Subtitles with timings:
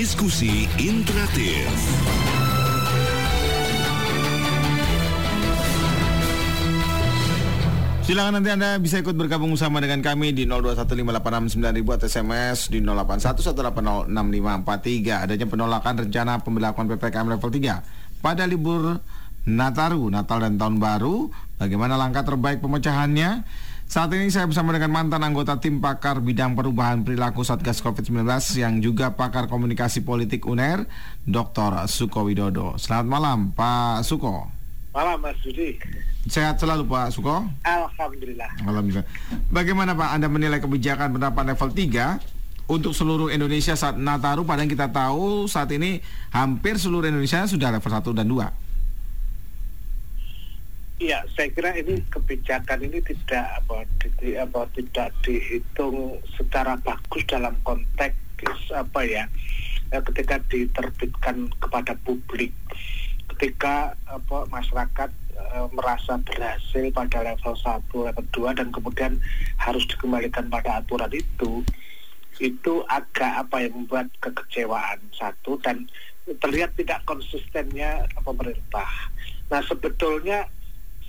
[0.00, 1.68] Diskusi interaktif.
[8.08, 15.20] Silakan nanti Anda bisa ikut bergabung bersama dengan kami di 0215869000 atau SMS di 0811806543.
[15.20, 19.04] Adanya penolakan rencana pemberlakuan PPKM level 3 pada libur
[19.52, 21.28] Nataru, Natal dan Tahun Baru.
[21.60, 23.44] Bagaimana langkah terbaik pemecahannya?
[23.90, 28.22] Saat ini saya bersama dengan mantan anggota tim pakar bidang perubahan perilaku Satgas COVID-19
[28.54, 30.86] yang juga pakar komunikasi politik UNER,
[31.26, 31.90] Dr.
[31.90, 32.78] Suko Widodo.
[32.78, 34.46] Selamat malam, Pak Suko.
[34.94, 35.74] Malam Mas Budi.
[36.30, 37.42] Sehat selalu Pak Suko.
[37.66, 38.62] Alhamdulillah.
[38.62, 39.06] Alhamdulillah.
[39.50, 44.86] Bagaimana Pak Anda menilai kebijakan penerapan level 3 untuk seluruh Indonesia saat Nataru padahal kita
[44.94, 45.98] tahu saat ini
[46.30, 48.69] hampir seluruh Indonesia sudah level 1 dan 2.
[51.00, 53.88] Iya, saya kira ini kebijakan ini tidak apa,
[54.20, 58.20] di, apa tidak dihitung secara bagus dalam konteks
[58.76, 59.24] apa ya
[59.90, 62.52] ketika diterbitkan kepada publik
[63.32, 69.12] ketika apa masyarakat e, merasa berhasil pada level 1, level 2 dan kemudian
[69.56, 71.64] harus dikembalikan pada aturan itu
[72.44, 75.88] itu agak apa yang membuat kekecewaan satu dan
[76.44, 78.88] terlihat tidak konsistennya pemerintah.
[79.48, 80.44] Nah sebetulnya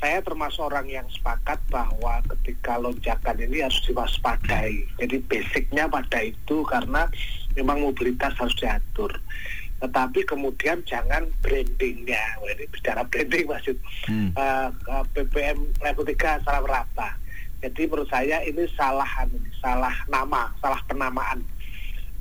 [0.01, 4.81] saya termasuk orang yang sepakat bahwa ketika lonjakan ini harus diwaspadai.
[4.97, 7.05] Jadi basicnya pada itu karena
[7.53, 9.13] memang mobilitas harus diatur.
[9.77, 12.41] Tetapi kemudian jangan brandingnya.
[12.41, 13.77] Ini bicara branding maksud
[14.09, 14.33] hmm.
[14.33, 17.21] uh, uh, BBM level 3 salah merata
[17.61, 19.05] jadi menurut saya ini salah
[19.61, 21.45] salah nama salah penamaan.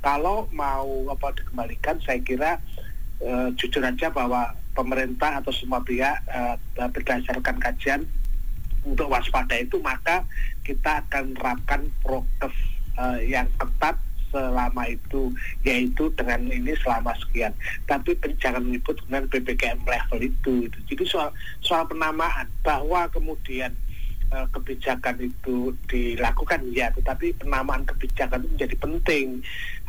[0.01, 2.61] Kalau mau apa dikembalikan saya kira
[3.25, 6.55] uh, jujur aja bahwa pemerintah atau semua pihak uh,
[6.91, 8.01] berdasarkan kajian
[8.87, 10.25] untuk waspada itu maka
[10.65, 12.55] kita akan menerapkan prokes
[12.97, 13.97] uh, yang ketat
[14.31, 15.35] selama itu
[15.67, 17.51] yaitu dengan ini selama sekian
[17.85, 20.77] tapi jangan menyebut dengan ppkm level itu, itu.
[20.87, 23.75] jadi soal soal penamaan bahwa kemudian
[24.31, 29.27] uh, kebijakan itu dilakukan ya tetapi penamaan kebijakan itu menjadi penting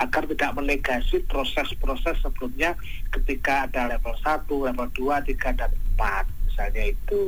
[0.02, 2.74] agar tidak menegasi proses-proses sebelumnya
[3.14, 7.20] ketika ada level 1, level 2, 3 dan 4 misalnya itu.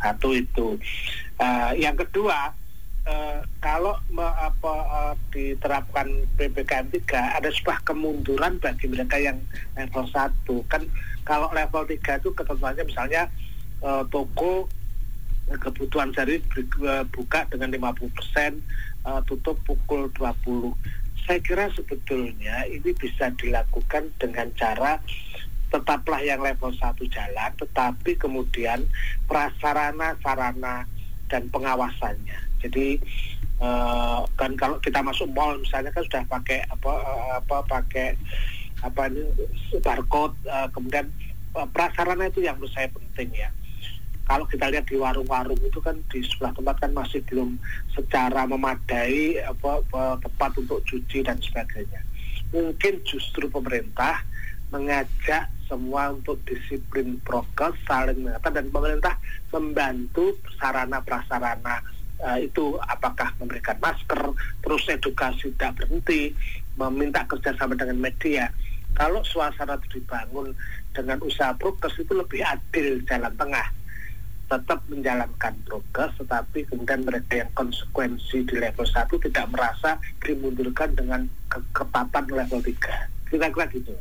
[0.00, 0.78] Satu itu.
[1.36, 2.56] Uh, yang kedua
[3.00, 6.04] Uh, kalau me, apa, uh, diterapkan
[6.36, 9.40] PPKM 3 ada sebuah kemunduran bagi mereka yang
[9.72, 10.28] level 1
[10.68, 10.84] kan
[11.24, 13.32] kalau level 3 itu ketentuannya misalnya
[13.80, 14.68] uh, toko
[15.58, 16.38] kebutuhan sehari
[17.10, 18.06] buka dengan 50%
[19.06, 20.74] uh, tutup pukul 20
[21.26, 25.02] saya kira sebetulnya ini bisa dilakukan dengan cara
[25.70, 28.86] tetaplah yang level 1 jalan tetapi kemudian
[29.26, 30.86] prasarana sarana
[31.26, 32.98] dan pengawasannya jadi
[33.58, 38.08] uh, kan kalau kita masuk mall misalnya kan sudah pakai apa uh, apa pakai
[38.80, 39.22] apa ini
[39.84, 41.06] barcode uh, kemudian
[41.74, 43.50] prasarana itu yang menurut saya penting ya.
[44.30, 47.58] Kalau kita lihat di warung-warung itu kan di sebelah tempat kan masih belum
[47.90, 51.98] secara memadai apa, apa tempat untuk cuci dan sebagainya.
[52.54, 54.22] Mungkin justru pemerintah
[54.70, 59.14] mengajak semua untuk disiplin prokes saling mengatur dan pemerintah
[59.50, 61.82] membantu sarana prasarana
[62.22, 64.30] uh, itu apakah memberikan masker,
[64.62, 66.30] terus edukasi tidak berhenti,
[66.78, 68.46] meminta kerjasama dengan media.
[68.94, 70.54] Kalau suasana itu dibangun
[70.94, 73.79] dengan usaha progres itu lebih adil jalan tengah.
[74.50, 81.30] Tetap menjalankan progres, tetapi kemudian mereka yang konsekuensi di level 1 tidak merasa dimundurkan dengan
[81.46, 83.30] kekepatan level 3.
[83.30, 83.94] Kira-kira gitu.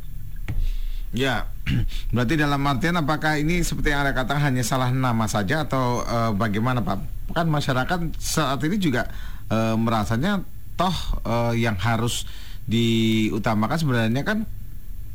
[1.14, 1.46] Ya,
[2.14, 6.34] berarti dalam artian apakah ini seperti yang Anda katakan hanya salah nama saja atau uh,
[6.34, 7.20] bagaimana Pak?
[7.34, 9.10] kan masyarakat saat ini juga
[9.50, 10.42] e, merasanya
[10.74, 12.26] toh e, yang harus
[12.70, 14.46] diutamakan sebenarnya kan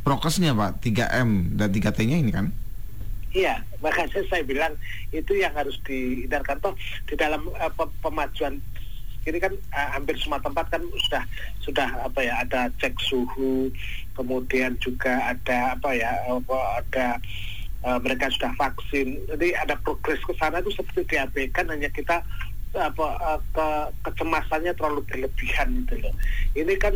[0.07, 2.51] prokesnya Pak 3M dan 3T-nya ini kan
[3.35, 4.79] Iya, makanya saya bilang
[5.11, 6.79] itu yang harus dihindarkan toh
[7.11, 8.63] di dalam uh, pemajuan
[9.27, 11.25] ini kan uh, hampir semua tempat kan sudah
[11.59, 13.75] sudah apa ya ada cek suhu,
[14.15, 16.15] kemudian juga ada apa ya
[16.79, 17.19] ada
[17.83, 19.19] uh, mereka sudah vaksin.
[19.27, 22.23] Jadi ada progres ke sana itu seperti diabaikan hanya kita
[22.75, 23.69] apa uh, ke
[24.07, 26.15] kecemasannya terlalu berlebihan gitu loh.
[26.55, 26.95] Ini kan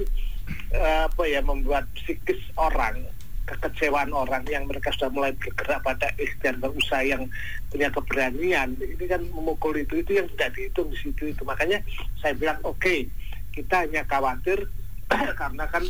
[0.76, 3.08] uh, apa ya membuat psikis orang
[3.48, 7.24] kekecewaan orang yang mereka sudah mulai bergerak pada ikhtiar berusaha yang
[7.72, 11.80] punya keberanian ini kan memukul itu itu yang tidak dihitung di situ itu makanya
[12.20, 13.08] saya bilang oke okay,
[13.56, 14.68] kita hanya khawatir
[15.40, 15.84] karena kan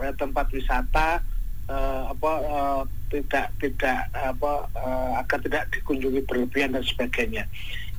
[0.00, 1.20] eh, tempat wisata
[1.68, 2.82] uh, apa uh,
[3.12, 7.44] tidak tidak apa uh, agar tidak dikunjungi berlebihan dan sebagainya.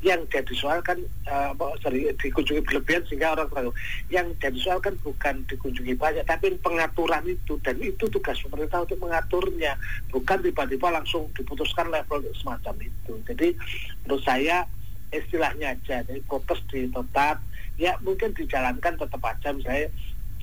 [0.03, 0.99] Yang jadi soal kan
[1.31, 3.71] uh, sorry, dikunjungi berlebihan sehingga orang terlalu
[4.11, 7.55] yang jadi soal kan bukan dikunjungi banyak tapi pengaturan itu.
[7.63, 9.79] Dan itu tugas pemerintah untuk mengaturnya.
[10.11, 13.15] Bukan tiba-tiba langsung diputuskan level semacam itu.
[13.31, 13.55] Jadi
[14.03, 14.67] menurut saya
[15.15, 17.39] istilahnya aja jadi prokes di tetap.
[17.79, 19.55] Ya mungkin dijalankan tetap aja.
[19.55, 19.87] Misalnya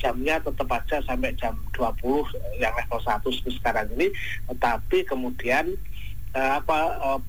[0.01, 3.29] jamnya tetap aja sampai jam 20 yang level 1
[3.61, 4.09] sekarang ini.
[4.49, 5.77] Tetapi kemudian
[6.33, 7.21] uh, apa uh,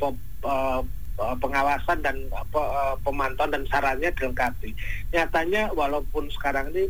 [0.48, 0.82] uh, Eh,
[1.18, 4.74] pengawasan dan uh, pemantauan dan sarannya dilengkapi.
[5.14, 6.90] Nyatanya walaupun sekarang ini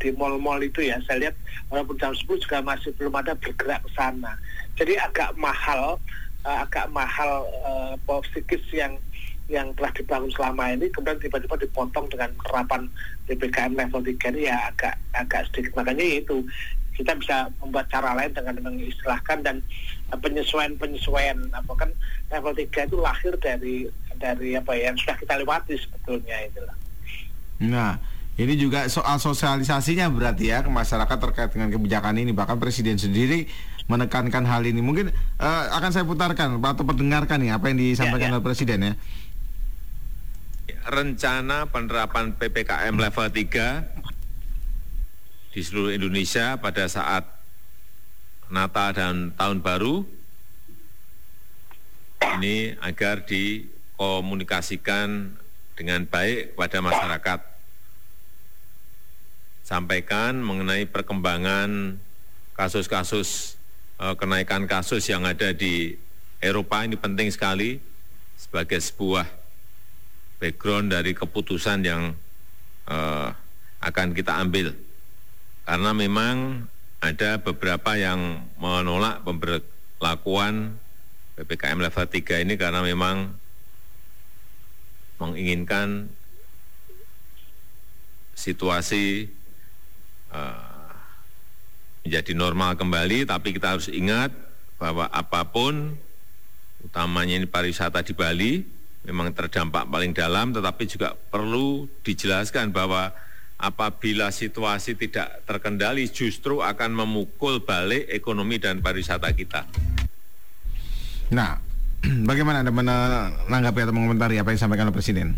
[0.00, 1.36] di mall-mall itu ya saya lihat
[1.68, 4.32] walaupun jam 10 juga masih belum ada bergerak ke sana.
[4.78, 5.98] Jadi agak mahal
[6.44, 9.00] agak mahal uh, psikis yang
[9.48, 12.88] yang telah dibangun selama ini kemudian tiba-tiba dipotong dengan penerapan
[13.28, 16.40] PPKM level 3 ini ya agak agak sedikit makanya itu
[16.96, 19.56] kita bisa membuat cara lain dengan mengistilahkan dan
[20.18, 21.90] penyesuaian-penyesuaian apa kan
[22.30, 23.76] level 3 itu lahir dari
[24.18, 26.76] dari apa ya yang sudah kita lewati sebetulnya itulah.
[27.62, 27.98] Nah,
[28.34, 33.46] ini juga soal sosialisasinya berarti ya ke masyarakat terkait dengan kebijakan ini bahkan presiden sendiri
[33.86, 34.82] menekankan hal ini.
[34.82, 38.34] Mungkin uh, akan saya putarkan atau perdengarkan nih apa yang disampaikan ya, ya.
[38.38, 38.92] oleh presiden ya.
[40.84, 47.33] Rencana penerapan PPKM level 3 di seluruh Indonesia pada saat
[48.50, 50.04] Natal dan Tahun Baru.
[52.40, 55.36] Ini agar dikomunikasikan
[55.78, 57.40] dengan baik kepada masyarakat.
[59.64, 61.96] Sampaikan mengenai perkembangan
[62.58, 63.56] kasus-kasus
[64.02, 65.96] eh, kenaikan kasus yang ada di
[66.42, 66.84] Eropa.
[66.84, 67.80] Ini penting sekali
[68.36, 69.24] sebagai sebuah
[70.42, 72.12] background dari keputusan yang
[72.90, 73.32] uh,
[73.80, 74.76] akan kita ambil.
[75.64, 76.68] Karena memang
[77.04, 80.80] ada beberapa yang menolak pemberlakuan
[81.36, 83.36] PPKM level 3 ini karena memang
[85.20, 86.08] menginginkan
[88.32, 89.28] situasi
[90.32, 90.92] uh,
[92.08, 94.32] menjadi normal kembali, tapi kita harus ingat
[94.80, 95.96] bahwa apa pun,
[96.84, 98.52] utamanya ini pariwisata di Bali,
[99.04, 103.12] memang terdampak paling dalam, tetapi juga perlu dijelaskan bahwa
[103.58, 109.64] apabila situasi tidak terkendali justru akan memukul balik ekonomi dan pariwisata kita.
[111.30, 111.58] Nah,
[112.28, 115.28] bagaimana Anda menanggapi atau mengomentari apa yang disampaikan oleh Presiden?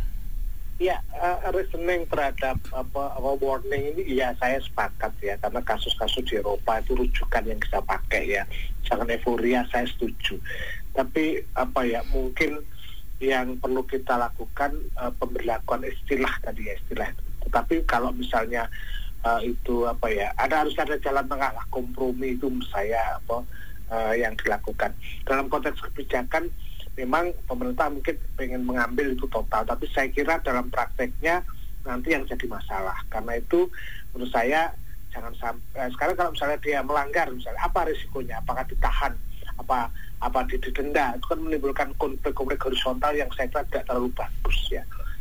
[0.76, 6.36] Ya, uh, reasoning terhadap apa, apa warning ini ya saya sepakat ya karena kasus-kasus di
[6.36, 8.44] Eropa itu rujukan yang kita pakai ya.
[8.84, 10.36] Jangan euforia saya setuju.
[10.92, 12.60] Tapi apa ya mungkin
[13.24, 18.66] yang perlu kita lakukan uh, pemberlakuan istilah tadi ya istilah itu tetapi kalau misalnya
[19.22, 23.42] uh, itu apa ya, ada harus ada jalan tengah lah kompromi itu saya apa
[23.90, 24.94] uh, yang dilakukan
[25.26, 26.50] dalam konteks kebijakan.
[26.96, 31.44] Memang pemerintah mungkin ingin mengambil itu total, tapi saya kira dalam prakteknya
[31.84, 32.96] nanti yang jadi masalah.
[33.12, 33.68] Karena itu
[34.16, 34.72] menurut saya
[35.12, 38.40] jangan sampai eh, sekarang kalau misalnya dia melanggar misalnya apa risikonya?
[38.40, 39.12] Apakah ditahan?
[39.60, 39.92] Apa
[40.24, 41.12] apa didenda?
[41.20, 44.80] Itu kan menimbulkan konflik-konflik horizontal yang saya kira tidak terlalu bagus ya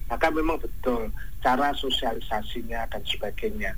[0.10, 1.10] maka memang betul
[1.42, 3.74] cara sosialisasinya dan sebagainya.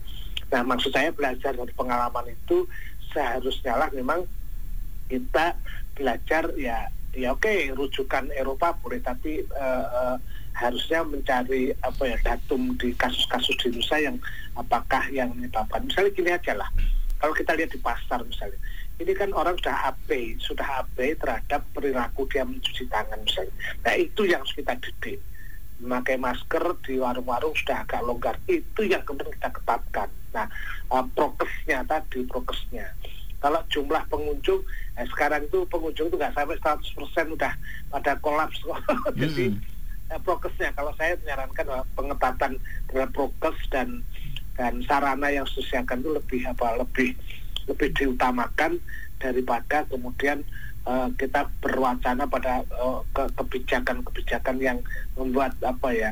[0.52, 2.68] Nah maksud saya belajar dari pengalaman itu
[3.12, 4.24] seharusnya lah memang
[5.08, 5.56] kita
[5.96, 10.18] belajar ya ya oke rujukan Eropa boleh tapi uh, uh,
[10.54, 14.18] harusnya mencari apa ya datum di kasus-kasus di Indonesia yang
[14.60, 15.88] apakah yang menyebabkan.
[15.88, 16.70] Misalnya gini aja lah
[17.18, 18.60] kalau kita lihat di pasar misalnya
[18.98, 23.54] ini kan orang sudah AB sudah AB terhadap perilaku dia mencuci tangan misalnya.
[23.86, 25.18] Nah itu yang harus kita didik
[25.78, 28.36] memakai masker di warung-warung sudah agak longgar.
[28.50, 30.10] Itu yang kemudian kita ketatkan.
[30.34, 30.48] Nah
[30.92, 32.90] uh, prokesnya tadi prokesnya.
[33.38, 34.66] Kalau jumlah pengunjung
[34.98, 37.54] eh, sekarang itu pengunjung itu nggak sampai 100% udah
[37.94, 38.58] pada kolaps
[39.22, 39.62] jadi hmm.
[40.14, 40.74] eh, prokesnya.
[40.74, 42.52] Kalau saya menyarankan bahwa pengetatan
[42.90, 44.02] terhadap prokes dan
[44.58, 47.14] dan sarana yang disediakan itu lebih apa lebih
[47.70, 48.82] lebih diutamakan
[49.22, 50.42] daripada kemudian
[50.88, 54.80] uh, kita berwacana pada uh, kebijakan-kebijakan yang
[55.20, 56.12] membuat apa ya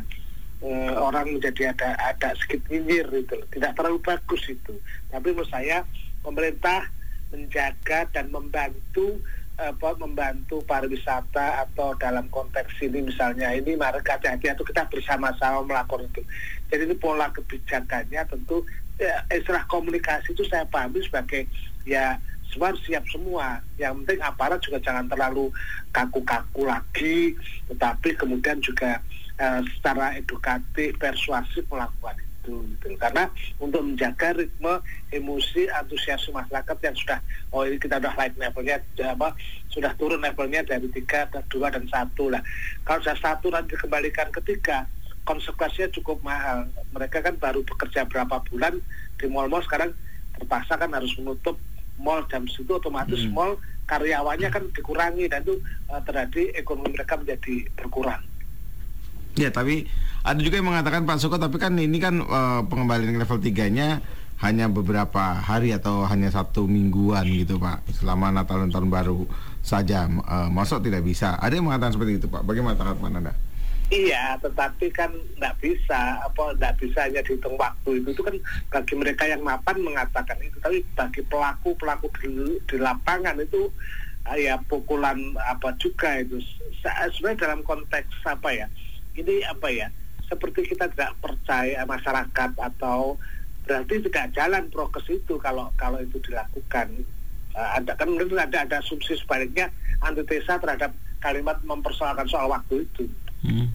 [0.59, 4.75] uh, orang menjadi ada ada sedikit nyinyir itu tidak terlalu bagus itu.
[5.09, 5.87] Tapi menurut saya
[6.21, 6.91] pemerintah
[7.31, 9.23] menjaga dan membantu
[9.55, 16.11] apa membantu pariwisata atau dalam konteks ini misalnya ini mari hati-hati atau kita bersama-sama melakukan
[16.11, 16.21] itu.
[16.67, 18.67] Jadi ini pola kebijakannya tentu
[18.99, 21.47] ya, istilah komunikasi itu saya pahami sebagai
[21.87, 22.19] ya
[22.51, 23.47] semua siap semua.
[23.79, 25.51] Yang penting aparat juga jangan terlalu
[25.91, 27.35] kaku-kaku lagi,
[27.71, 29.01] tetapi kemudian juga
[29.39, 32.53] uh, secara edukatif, persuasif melakukan itu.
[32.61, 32.87] itu gitu.
[33.01, 33.23] karena
[33.57, 34.73] untuk menjaga ritme
[35.09, 38.77] emosi antusiasme masyarakat yang sudah oh ini kita udah naik levelnya
[39.09, 39.33] apa
[39.73, 42.41] sudah turun levelnya dari tiga ke dua dan satu lah
[42.85, 44.85] kalau sudah satu nanti dikembalikan ke tiga
[45.25, 48.77] konsekuensinya cukup mahal mereka kan baru bekerja berapa bulan
[49.17, 49.89] di mall-mall sekarang
[50.37, 51.57] terpaksa kan harus menutup
[51.99, 53.33] mall jam situ otomatis hmm.
[53.33, 55.61] mall karyawannya kan dikurangi dan itu
[55.91, 58.23] uh, terjadi ekonomi mereka menjadi berkurang
[59.35, 59.83] Ya, tapi
[60.23, 63.99] ada juga yang mengatakan Pak Suko, tapi kan ini kan uh, pengembalian level 3-nya
[64.39, 69.27] hanya beberapa hari atau hanya satu mingguan gitu Pak, selama Natal dan Tahun Baru
[69.59, 70.07] saja.
[70.07, 71.35] Uh, masuk tidak bisa.
[71.35, 72.47] Ada yang mengatakan seperti itu Pak.
[72.47, 73.33] Bagaimana tanggapan Anda?
[73.93, 78.17] Iya, tetapi kan tidak bisa, apa tidak bisa hanya dihitung waktu itu.
[78.17, 78.35] Itu kan
[78.73, 83.69] bagi mereka yang mapan mengatakan itu, tapi bagi pelaku pelaku di, di lapangan itu
[84.33, 86.41] ya pukulan apa juga itu.
[86.81, 88.67] Sebenarnya dalam konteks apa ya?
[89.15, 89.87] ini apa ya
[90.27, 93.15] seperti kita tidak percaya masyarakat atau
[93.65, 96.87] berarti tidak jalan prokes itu kalau kalau itu dilakukan
[97.57, 99.71] uh, ada kan ada ada asumsi sebaliknya
[100.03, 103.09] antitesa terhadap kalimat mempersoalkan soal waktu itu.
[103.45, 103.67] Hmm.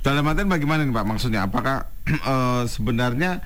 [0.00, 1.44] Dalam artian bagaimana nih Pak maksudnya?
[1.44, 1.92] Apakah
[2.24, 3.44] uh, sebenarnya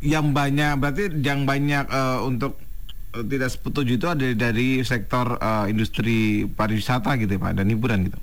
[0.00, 2.56] yang banyak berarti yang banyak uh, untuk
[3.10, 8.06] Eh, tidak setuju itu ada dari sektor uh, industri pariwisata gitu ya Pak dan hiburan
[8.06, 8.18] gitu.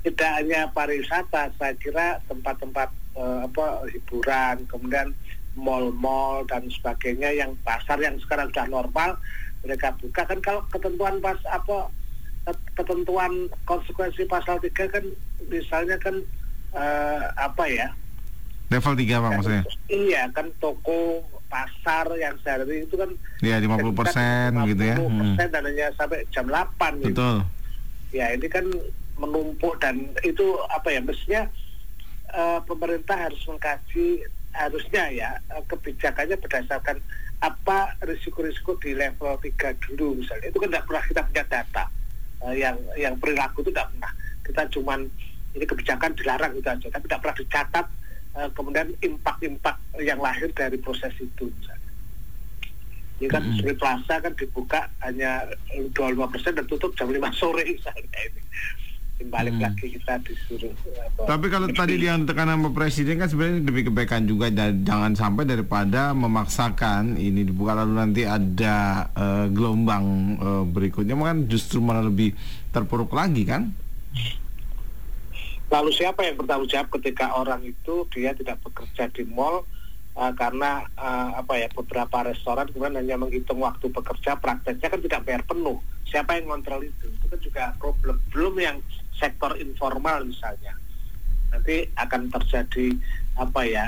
[0.00, 2.88] Tidak hanya pariwisata, saya kira tempat-tempat
[3.20, 5.12] uh, apa hiburan, kemudian
[5.60, 9.10] mall-mall dan sebagainya yang pasar yang sekarang sudah normal
[9.60, 11.92] mereka buka kan kalau ketentuan pas apa
[12.74, 15.04] ketentuan konsekuensi pasal 3 kan
[15.48, 16.16] misalnya kan
[16.74, 17.88] uh, apa ya?
[18.70, 19.64] Level 3 Pak maksudnya?
[19.90, 23.10] Iya kan toko pasar yang sehari itu kan
[23.42, 24.96] ya 50 persen gitu ya.
[25.02, 25.54] 50 persen hmm.
[25.54, 27.10] dan hanya sampai jam 8 gitu.
[27.10, 27.36] betul.
[28.14, 28.66] Ya ini kan
[29.18, 31.42] menumpuk dan itu apa ya mestinya
[32.32, 37.02] uh, pemerintah harus mengkaji harusnya ya uh, kebijakannya berdasarkan
[37.42, 40.46] apa risiko-risiko di level 3 dulu misalnya.
[40.54, 41.84] Itu kan tidak pernah kita punya data
[42.44, 44.12] uh, yang yang perilaku itu tidak pernah
[44.46, 45.00] kita cuman
[45.50, 47.86] ini kebijakan dilarang itu aja tapi tidak pernah dicatat
[48.36, 51.90] uh, kemudian impak-impak yang lahir dari proses itu misalnya.
[53.20, 53.76] Ini kan mm -hmm.
[53.76, 55.44] Plaza kan dibuka hanya
[55.76, 58.42] 25 persen dan tutup jam 5 sore misalnya ini.
[59.28, 59.64] Balik hmm.
[59.68, 60.72] lagi kita disuruh.
[60.72, 65.12] Apa, Tapi kalau tadi yang tekanan Pak Presiden kan sebenarnya demi kebaikan juga dan jangan
[65.12, 70.04] sampai daripada memaksakan ini dibuka lalu nanti ada uh, gelombang
[70.40, 72.32] uh, berikutnya kan justru malah lebih
[72.72, 73.76] terpuruk lagi kan?
[75.70, 79.62] Lalu siapa yang bertanggung jawab ketika orang itu dia tidak bekerja di mall
[80.18, 85.20] uh, karena uh, apa ya beberapa restoran kemudian hanya menghitung waktu bekerja prakteknya kan tidak
[85.28, 85.78] bayar penuh.
[86.10, 87.06] Siapa yang kontrol itu?
[87.06, 88.18] Itu kan juga problem.
[88.34, 88.76] Belum yang
[89.20, 90.74] sektor informal misalnya.
[91.52, 92.96] Nanti akan terjadi
[93.38, 93.86] apa ya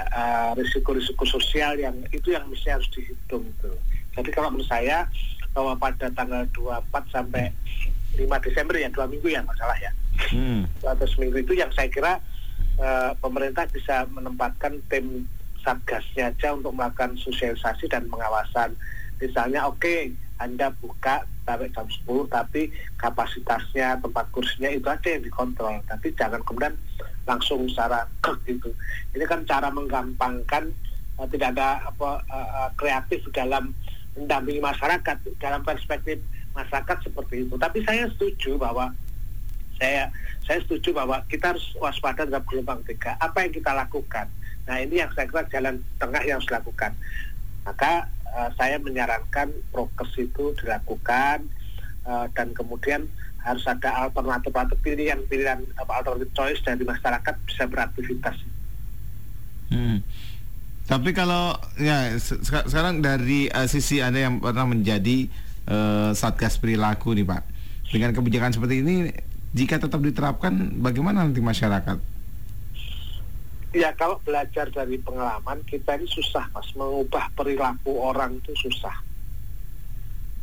[0.54, 3.72] risiko risiko-risiko sosial yang itu yang mesti harus dihitung itu.
[4.12, 5.08] Jadi kalau menurut saya
[5.56, 7.52] bahwa pada tanggal 24 sampai
[8.16, 9.92] 5 Desember ya dua minggu ya masalah ya
[10.32, 10.68] hmm.
[10.84, 12.20] atau seminggu itu yang saya kira
[12.80, 15.24] uh, pemerintah bisa menempatkan tim
[15.62, 18.74] satgasnya aja untuk melakukan sosialisasi dan pengawasan.
[19.22, 20.10] Misalnya oke okay,
[20.42, 25.78] Anda buka sampai jam 10 tapi kapasitasnya tempat kursinya itu aja yang dikontrol.
[25.86, 26.74] Tapi jangan kemudian
[27.26, 28.06] langsung secara
[28.48, 28.70] gitu.
[29.14, 30.70] Ini kan cara menggampangkan
[31.18, 33.74] uh, tidak ada apa uh, kreatif dalam
[34.18, 36.18] mendampingi masyarakat dalam perspektif
[36.52, 37.54] masyarakat seperti itu.
[37.56, 38.92] Tapi saya setuju bahwa
[39.80, 40.10] saya
[40.42, 43.16] saya setuju bahwa kita harus waspada dalam gelombang tiga.
[43.18, 44.26] Apa yang kita lakukan?
[44.66, 46.92] Nah ini yang saya kira jalan tengah yang harus dilakukan.
[47.62, 51.46] Maka uh, saya menyarankan prokes itu dilakukan
[52.08, 53.06] uh, dan kemudian
[53.42, 58.36] harus ada alternatif atau pilihan-pilihan alternatif choice dari masyarakat bisa beraktivitas.
[59.72, 59.98] Hmm.
[60.86, 62.12] Tapi kalau ya
[62.42, 65.26] sekarang dari uh, sisi anda yang pernah menjadi
[65.66, 67.42] uh, satgas perilaku nih pak,
[67.90, 68.94] dengan kebijakan seperti ini
[69.52, 72.11] jika tetap diterapkan bagaimana nanti masyarakat?
[73.72, 78.92] Ya kalau belajar dari pengalaman kita ini susah mas mengubah perilaku orang itu susah.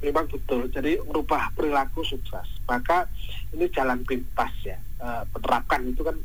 [0.01, 0.65] Memang betul.
[0.73, 2.47] Jadi merubah perilaku sukses.
[2.65, 3.05] Maka
[3.53, 4.81] ini jalan pintas ya.
[4.97, 6.17] E, penerapkan itu kan.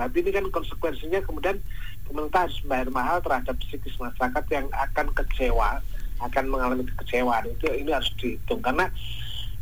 [0.00, 1.60] Tapi ini kan konsekuensinya kemudian
[2.06, 5.82] pemerintah harus membayar mahal terhadap psikis masyarakat yang akan kecewa,
[6.24, 7.52] akan mengalami kekecewaan.
[7.52, 8.88] Itu ini harus dihitung karena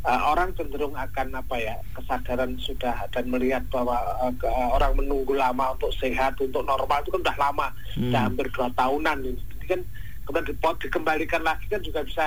[0.05, 4.93] uh, orang cenderung akan apa ya kesadaran sudah dan melihat bahwa uh, ke, uh, orang
[4.99, 8.11] menunggu lama untuk sehat untuk normal itu kan sudah lama hmm.
[8.11, 9.81] sudah hampir dua tahunan ini, ini kan
[10.27, 12.25] kemudian dipot dikembalikan lagi kan juga bisa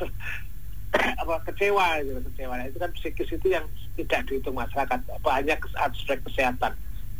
[1.22, 3.66] apa kecewa gitu kecewa nah, itu kan psikis itu yang
[3.98, 6.74] tidak dihitung masyarakat apa hanya aspek kesehatan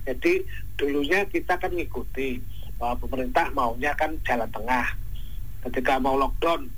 [0.05, 0.45] Jadi
[0.77, 2.37] dulunya kita kan ngikuti
[2.77, 4.85] bahwa pemerintah maunya kan jalan tengah.
[5.65, 6.69] Ketika mau lockdown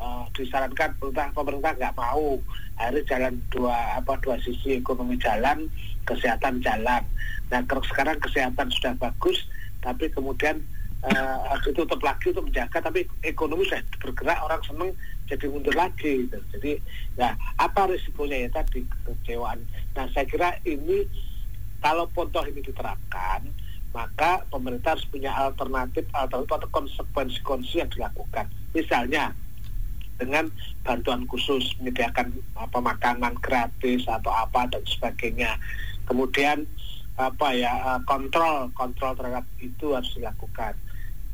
[0.00, 2.38] uh, disarankan pemerintah pemerintah nggak mau.
[2.74, 5.70] Akhirnya jalan dua apa dua sisi ekonomi jalan
[6.08, 7.02] kesehatan jalan.
[7.50, 9.46] Nah sekarang kesehatan sudah bagus
[9.84, 10.64] tapi kemudian
[11.04, 14.90] uh, ditutup lagi untuk menjaga tapi ekonomi sudah bergerak orang seneng
[15.24, 16.38] jadi mundur lagi gitu.
[16.56, 16.72] jadi
[17.16, 18.48] ya apa risikonya?
[18.48, 19.62] Ya tadi kekecewaan.
[19.96, 21.06] Nah saya kira ini
[21.80, 23.44] kalau pontoh ini diterapkan
[23.94, 28.50] maka pemerintah harus punya alternatif alternatif atau konsekuensi-konsekuensi yang dilakukan.
[28.74, 29.30] Misalnya
[30.20, 30.46] dengan
[30.86, 35.58] bantuan khusus menyediakan apa makanan gratis atau apa dan sebagainya.
[36.06, 36.68] Kemudian
[37.14, 40.74] apa ya eh, kontrol kontrol terhadap itu harus dilakukan.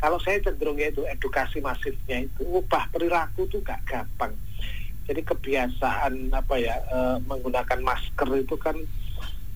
[0.01, 4.33] Kalau saya cenderung itu edukasi masifnya itu ubah perilaku itu gak gampang.
[5.05, 8.81] Jadi kebiasaan apa ya e, menggunakan masker itu kan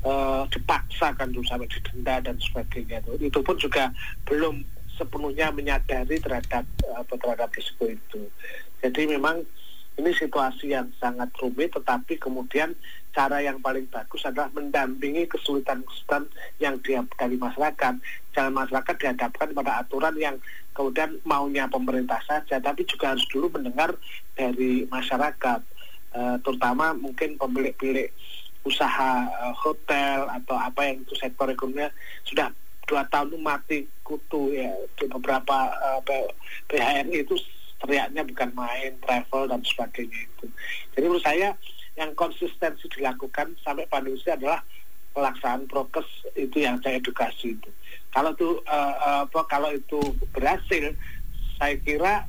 [0.05, 0.13] e,
[0.53, 3.01] dipaksa kan dulu sampai didenda dan sebagainya.
[3.25, 3.89] Itu pun juga
[4.29, 4.61] belum
[4.95, 8.31] sepenuhnya menyadari terhadap apa terhadap risiko itu.
[8.83, 9.43] Jadi memang
[9.95, 12.75] ini situasi yang sangat rumit, tetapi kemudian
[13.15, 16.27] cara yang paling bagus adalah mendampingi kesulitan-kesulitan
[16.59, 17.95] yang dihadapi masyarakat.
[18.35, 20.37] Jangan masyarakat dihadapkan pada aturan yang
[20.75, 23.95] kemudian maunya pemerintah saja, tapi juga harus dulu mendengar
[24.35, 25.63] dari masyarakat,
[26.11, 28.11] e, terutama mungkin pemilik-pemilik
[28.67, 31.95] usaha e, hotel atau apa yang itu sektor ekonominya
[32.27, 32.51] sudah
[32.85, 36.29] dua tahun mati kutu ya di beberapa uh, e,
[36.69, 37.37] PHRI itu
[37.81, 40.47] teriaknya bukan main, travel dan sebagainya itu.
[40.97, 41.57] Jadi menurut saya
[41.95, 44.61] yang konsistensi dilakukan sampai pandemi adalah
[45.15, 47.71] pelaksanaan prokes itu yang saya edukasi itu.
[48.11, 50.01] Kalau itu uh, apa kalau itu
[50.35, 50.93] berhasil,
[51.57, 52.27] saya kira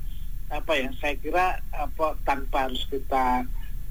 [0.53, 0.89] apa ya?
[1.01, 3.43] Saya kira apa tanpa harus kita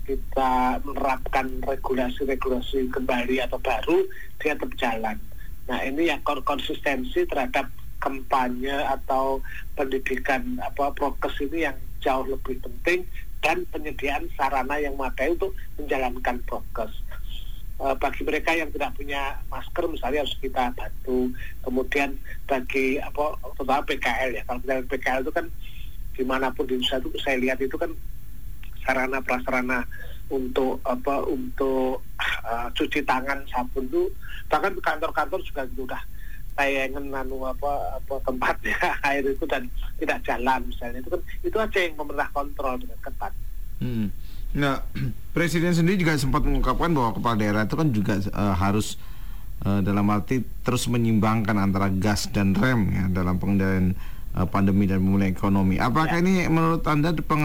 [0.04, 4.04] kita menerapkan regulasi-regulasi kembali atau baru
[4.38, 5.16] dia tetap.
[5.64, 7.68] Nah ini yang konsistensi terhadap
[8.04, 9.40] kampanye atau
[9.72, 13.08] pendidikan apa prokes ini yang jauh lebih penting
[13.40, 16.92] dan penyediaan sarana yang memadai untuk menjalankan prokes.
[17.80, 21.32] E, bagi mereka yang tidak punya masker misalnya harus kita bantu.
[21.64, 25.46] Kemudian bagi apa terutama PKL ya kalau kita PKL itu kan
[26.14, 27.90] di mana pun di Indonesia itu saya lihat itu kan
[28.84, 29.88] sarana prasarana
[30.32, 32.00] untuk apa untuk
[32.48, 34.08] uh, cuci tangan sabun itu
[34.48, 36.02] bahkan kantor-kantor juga sudah
[36.54, 38.78] tayangan anu apa apa tempatnya
[39.10, 39.66] air itu dan
[39.98, 43.32] tidak jalan misalnya itu kan itu aja yang pemerintah kontrol dengan ketat.
[43.82, 44.08] Hmm.
[44.54, 44.86] Nah,
[45.36, 48.96] presiden sendiri juga sempat mengungkapkan bahwa kepala daerah itu kan juga uh, harus
[49.66, 53.98] uh, dalam arti terus menyimbangkan antara gas dan rem ya dalam pengendalian
[54.38, 55.82] uh, pandemi dan pemulihan ekonomi.
[55.82, 56.22] Apakah ya.
[56.22, 57.42] ini menurut anda peng,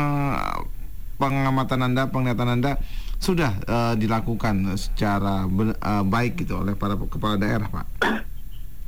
[1.20, 2.80] pengamatan anda, penglihatan anda
[3.20, 7.86] sudah uh, dilakukan secara uh, baik gitu oleh para kepala daerah, Pak?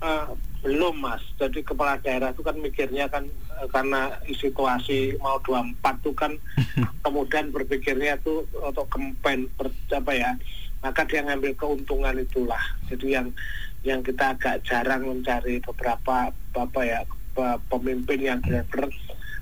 [0.01, 3.27] Uh, belum mas, jadi kepala daerah itu kan mikirnya kan
[3.59, 6.31] uh, karena situasi mau 24 tuh kan
[7.05, 10.31] kemudian berpikirnya tuh untuk kempen ber, apa ya,
[10.79, 12.63] maka dia ngambil keuntungan itulah.
[12.87, 13.27] Jadi yang
[13.81, 17.01] yang kita agak jarang mencari beberapa apa ya
[17.67, 18.93] pemimpin yang benar-benar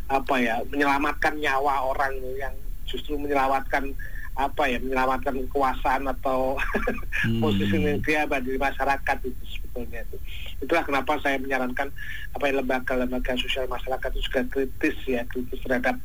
[0.09, 2.55] apa ya menyelamatkan nyawa orang yang
[2.89, 3.93] justru menyelamatkan
[4.39, 6.55] apa ya menyelamatkan kekuasaan atau
[7.27, 7.43] hmm.
[7.43, 10.17] posisi media di masyarakat itu sebetulnya itu.
[10.63, 11.91] Itulah kenapa saya menyarankan
[12.35, 15.99] apa ya lembaga-lembaga sosial masyarakat itu juga kritis ya kritis terhadap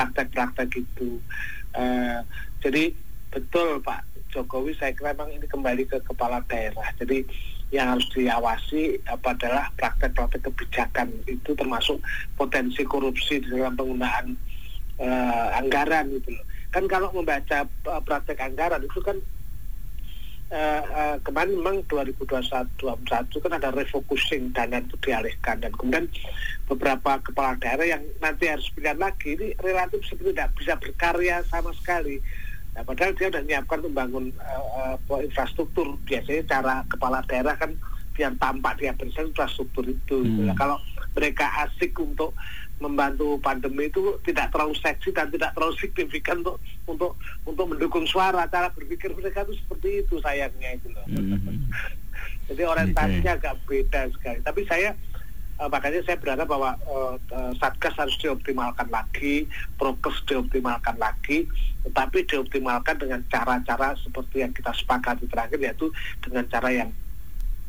[0.00, 1.20] praktek-praktek itu.
[1.76, 2.24] Uh,
[2.64, 2.96] jadi
[3.28, 6.88] betul Pak Jokowi saya kira memang ini kembali ke kepala daerah.
[6.96, 7.22] Jadi
[7.68, 11.98] yang harus diawasi apa adalah praktek-praktek kebijakan itu termasuk
[12.38, 14.38] potensi korupsi di dalam penggunaan
[15.00, 19.14] uh, anggaran gitu loh kan kalau membaca uh, praktek anggaran itu kan
[20.50, 22.42] uh, uh, kemarin memang 2021
[23.38, 26.10] kan ada refocusing dana itu dialihkan dan kemudian
[26.66, 31.70] beberapa kepala daerah yang nanti harus pilihan lagi ini relatif seperti tidak bisa berkarya sama
[31.78, 32.18] sekali.
[32.74, 35.94] Nah, padahal dia sudah menyiapkan membangun uh, uh, infrastruktur.
[36.10, 37.70] Biasanya cara kepala daerah kan
[38.18, 40.26] yang tampak dia bersih infrastruktur itu.
[40.26, 40.50] Hmm.
[40.50, 40.82] Nah, kalau
[41.14, 42.34] mereka asik untuk
[42.84, 47.12] membantu pandemi itu tidak terlalu seksi dan tidak terlalu signifikan untuk untuk
[47.48, 51.04] untuk mendukung suara cara berpikir mereka itu seperti itu sayangnya itu loh.
[51.08, 51.56] Mm-hmm.
[52.52, 53.40] Jadi orientasinya okay.
[53.40, 54.38] agak beda sekali.
[54.44, 54.92] Tapi saya
[55.58, 59.48] uh, makanya saya berharap bahwa uh, uh, satgas harus dioptimalkan lagi,
[59.80, 61.48] prokes dioptimalkan lagi,
[61.88, 65.88] tetapi dioptimalkan dengan cara-cara seperti yang kita sepakati terakhir yaitu
[66.20, 66.90] dengan cara yang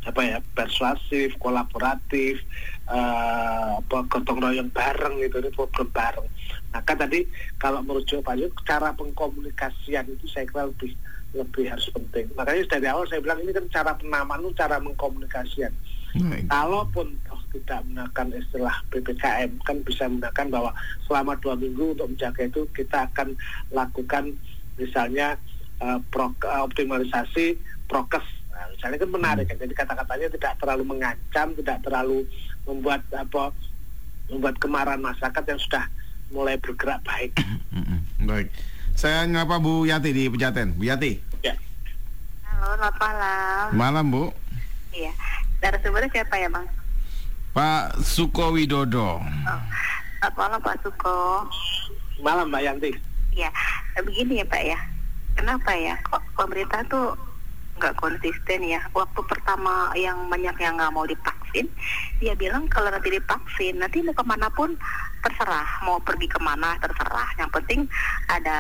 [0.06, 2.38] apa ya persuasif, kolaboratif,
[2.86, 6.30] uh, gotong royong bareng itu ini program bareng.
[6.70, 7.26] Maka tadi
[7.58, 10.94] kalau merujuk Pak Yud, cara pengkomunikasian itu saya kira lebih
[11.36, 12.30] lebih harus penting.
[12.38, 15.74] Makanya dari awal saya bilang ini kan cara penamaan itu cara mengkomunikasikan.
[16.16, 16.48] Baik.
[16.48, 20.72] Kalaupun toh tidak menggunakan istilah PPKM kan bisa menggunakan bahwa
[21.04, 23.36] selama dua minggu untuk menjaga itu kita akan
[23.76, 24.32] lakukan
[24.80, 25.36] misalnya
[25.84, 27.60] eh, pro- eh, optimalisasi
[27.92, 28.24] prokes.
[28.56, 29.58] Nah, misalnya kan menarik kan.
[29.60, 32.24] Jadi kata-katanya tidak terlalu mengancam, tidak terlalu
[32.64, 33.52] membuat apa
[34.32, 35.84] membuat kemarahan masyarakat yang sudah
[36.32, 37.36] mulai bergerak baik.
[37.76, 38.00] Mm-mm.
[38.24, 38.48] Baik.
[38.96, 40.72] Saya nyapa Bu Yati di Pejaten.
[40.80, 41.20] Bu Yati.
[41.44, 41.52] Ya.
[42.48, 43.66] Halo, selamat malam.
[43.76, 44.24] Malam Bu.
[44.96, 45.12] Iya.
[45.60, 46.66] Narasumbernya siapa ya, Bang?
[47.52, 49.20] Pak Suko Widodo.
[49.20, 49.62] Oh.
[50.24, 51.44] Selamat malam, Pak Suko.
[52.24, 52.92] Malam Mbak Yanti.
[53.36, 53.52] Ya,
[54.00, 54.80] begini ya, Pak ya.
[55.36, 56.00] Kenapa ya?
[56.08, 57.12] Kok pemerintah tuh
[57.76, 58.82] nggak konsisten ya?
[58.96, 61.68] Waktu pertama yang banyak yang nggak mau divaksin,
[62.24, 64.74] dia bilang kalau nanti divaksin, nanti mau ke mana pun
[65.24, 65.84] terserah.
[65.84, 67.30] Mau pergi ke mana terserah.
[67.40, 67.80] Yang penting
[68.32, 68.58] ada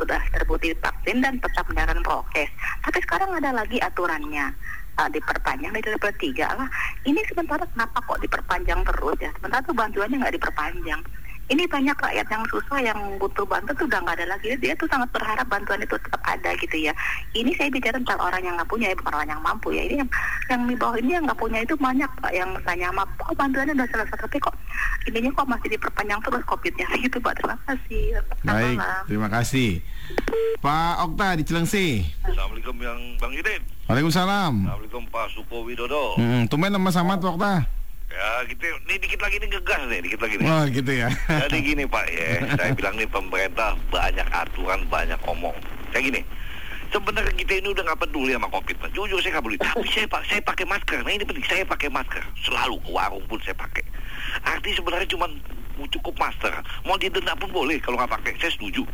[0.00, 2.50] sudah terbukti divaksin dan tetap menjalankan prokes.
[2.84, 4.52] Tapi sekarang ada lagi aturannya.
[4.96, 6.68] uh, diperpanjang dari level 3 lah.
[7.04, 9.30] Ini sementara kenapa kok diperpanjang terus ya?
[9.36, 11.00] Sementara tuh bantuannya nggak diperpanjang.
[11.46, 14.50] Ini banyak rakyat yang susah yang butuh bantuan tuh udah nggak ada lagi.
[14.58, 16.90] Dia tuh sangat berharap bantuan itu tetap ada gitu ya.
[17.38, 19.82] Ini saya bicara tentang orang yang nggak punya ya, bukan orang yang mampu ya.
[19.86, 20.10] Ini yang
[20.50, 23.74] yang di bawah ini yang nggak punya itu banyak pak yang tanya sama oh bantuannya
[23.78, 24.54] udah selesai tapi kok
[25.06, 27.32] ininya kok masih diperpanjang terus covidnya gitu pak.
[27.38, 28.02] Terima kasih.
[28.10, 29.02] Selamat Baik, malam.
[29.06, 29.68] terima kasih.
[30.58, 31.86] Pak Okta di Cilengsi.
[32.26, 33.62] Assalamualaikum yang Bang Yudin.
[33.86, 34.54] Waalaikumsalam.
[34.66, 36.18] Assalamualaikum Pak Suko Widodo.
[36.18, 37.54] Hmm, tumben nama sama Pak Okta.
[38.06, 40.46] Ya gitu, ini dikit lagi nih ngegas nih, dikit lagi nih.
[40.46, 41.08] Wah, gitu ya.
[41.42, 45.56] Jadi gini Pak ya, saya bilang nih pemerintah banyak aturan, banyak omong.
[45.90, 46.20] Kayak gini,
[46.88, 48.76] sebenarnya kita ini udah nggak peduli sama COVID.
[48.78, 48.88] Pak.
[48.94, 49.58] Jujur saya nggak peduli.
[49.58, 50.98] Tapi saya pak, saya pakai masker.
[51.02, 52.22] Nah ini penting, saya pakai masker.
[52.46, 53.84] Selalu ke warung pun saya pakai.
[54.46, 55.26] Arti sebenarnya cuma
[55.90, 56.54] cukup masker.
[56.86, 58.32] Mau didenda pun boleh kalau nggak pakai.
[58.38, 58.86] Saya setuju.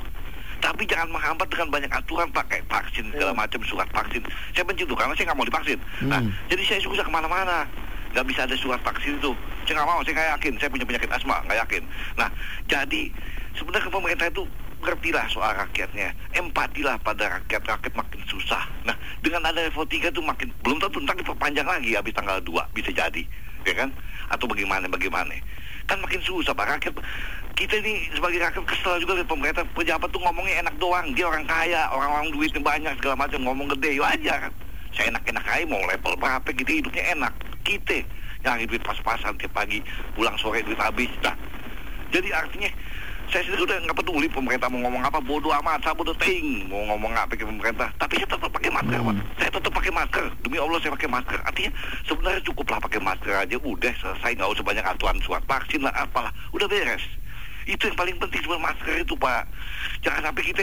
[0.59, 4.23] Tapi jangan menghambat dengan banyak aturan pakai vaksin segala macam surat vaksin.
[4.55, 5.79] Saya benci itu karena saya nggak mau divaksin.
[6.07, 6.31] Nah, Hmm.
[6.47, 7.67] jadi saya susah ke mana-mana.
[8.13, 9.33] Nggak bisa ada surat vaksin itu.
[9.65, 10.53] Saya nggak mau, saya nggak yakin.
[10.61, 11.83] Saya punya penyakit asma, nggak yakin.
[12.21, 12.29] Nah,
[12.69, 13.03] jadi
[13.57, 14.45] sebenarnya pemerintah itu
[14.83, 16.13] ngertilah soal rakyatnya.
[16.37, 17.63] Empatilah pada rakyat.
[17.65, 18.69] Rakyat makin susah.
[18.85, 22.77] Nah, dengan ada level 3 itu makin, belum tentu ntar diperpanjang lagi habis tanggal 2.
[22.77, 23.23] Bisa jadi.
[23.63, 23.89] Ya kan?
[24.29, 25.33] Atau bagaimana, bagaimana.
[25.87, 26.67] Kan makin susah, Pak.
[26.79, 26.95] Rakyat,
[27.55, 29.65] kita ini sebagai rakyat kesel juga lihat pemerintah.
[29.73, 31.15] Pejabat tuh ngomongnya enak doang.
[31.15, 33.41] Dia orang kaya, orang-orang duitnya banyak, segala macam.
[33.47, 34.51] Ngomong gede, wajar.
[34.93, 37.33] Saya enak-enak aja mau level berapa gitu hidupnya enak.
[37.65, 38.05] Kita
[38.43, 39.81] nyari duit pas-pasan tiap pagi,
[40.19, 41.09] pulang sore duit habis.
[41.23, 41.37] Nah,
[42.13, 42.69] jadi artinya
[43.33, 46.69] saya sendiri udah nggak peduli pemerintah mau ngomong apa bodoh amat saya bodoh ting.
[46.69, 49.17] Mau ngomong apa ke pemerintah tapi saya tetap pakai masker Pak.
[49.41, 50.25] saya tetap pakai masker.
[50.45, 51.41] Demi allah saya pakai masker.
[51.41, 51.73] Artinya
[52.05, 56.29] sebenarnya cukuplah pakai masker aja udah selesai nggak usah banyak aturan surat vaksin lah apalah.
[56.53, 57.01] Udah beres
[57.73, 59.49] itu yang paling penting cuma masker itu pak.
[60.05, 60.63] Jangan sampai kita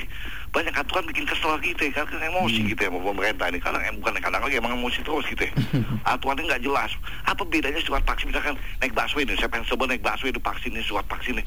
[0.54, 3.60] banyak aturan bikin kesel kita karena emosi kita sama pemerintah ini.
[3.60, 5.50] Kadang em- bukan kadang lagi emang emosi terus kita
[6.14, 6.92] aturannya nggak jelas.
[7.26, 8.30] Apa bedanya surat vaksin?
[8.30, 11.46] Misalkan naik busway nih saya pengen sebut naik busway itu vaksin ini surat vaksin nih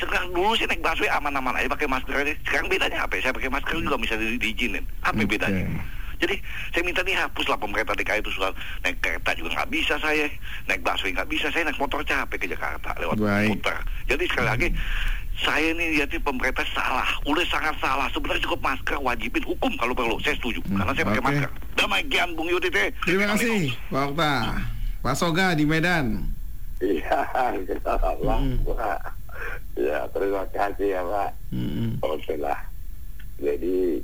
[0.00, 2.34] sekarang dulu sih naik busway aman-aman aja pakai masker aja.
[2.48, 3.28] Sekarang bedanya apa ya?
[3.28, 4.84] saya pakai masker juga bisa di, diizinin.
[5.04, 5.68] Apa bedanya?
[6.22, 6.38] Jadi
[6.70, 8.54] saya minta nih hapuslah pemerintah DKI itu soal
[8.86, 10.30] naik kereta juga nggak bisa saya,
[10.70, 11.50] naik busway nggak bisa.
[11.50, 13.58] Saya naik motor capek ke Jakarta lewat Baik.
[13.58, 13.82] putar.
[14.06, 14.68] Jadi sekali lagi
[15.42, 18.06] saya ini nih pemerintah salah, udah sangat salah.
[18.14, 20.16] Sebenarnya cukup masker wajibin hukum kalau perlu.
[20.22, 21.26] Saya setuju Hmm, karena saya pakai oke.
[21.26, 21.50] masker.
[21.74, 22.88] Demikian Bung Yudi teh.
[23.02, 24.32] Terima kasih, Pak Okta.
[25.02, 26.30] Pak Soga di Medan.
[26.78, 27.18] Iya,
[27.68, 28.38] kita Allah.
[28.38, 28.62] Hmm.
[28.62, 28.98] Pak.
[29.74, 31.30] Ya, terima kasih ya Pak.
[31.50, 31.98] Hmm.
[32.06, 32.60] Oke lah.
[33.42, 33.98] Jadi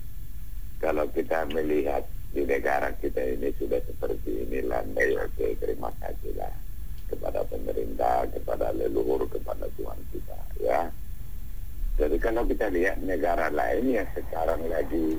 [0.83, 2.03] kalau kita melihat
[2.35, 6.51] di negara kita ini sudah seperti ini landai, oke terima kasih lah
[7.09, 10.81] kepada pemerintah, kepada leluhur, kepada Tuhan kita, ya.
[11.99, 15.19] Jadi kalau kita lihat negara lain yang sekarang lagi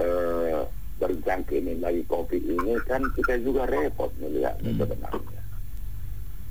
[0.00, 0.64] eh,
[0.96, 5.40] berjangkit ini lagi COVID ini kan kita juga repot melihatnya sebenarnya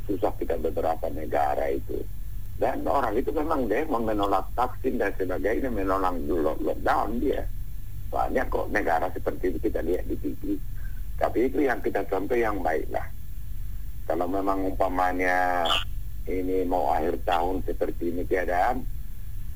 [0.10, 2.02] susah kita beberapa negara itu.
[2.60, 7.46] Dan orang itu memang dia menolak vaksin dan sebagainya, menolak dulu lockdown dia.
[8.10, 10.58] Banyak kok negara seperti itu kita lihat di TV.
[11.22, 13.06] Tapi itu yang kita contoh yang baik lah.
[14.10, 15.70] Kalau memang umpamanya
[16.26, 18.82] ini mau akhir tahun seperti ini keadaan,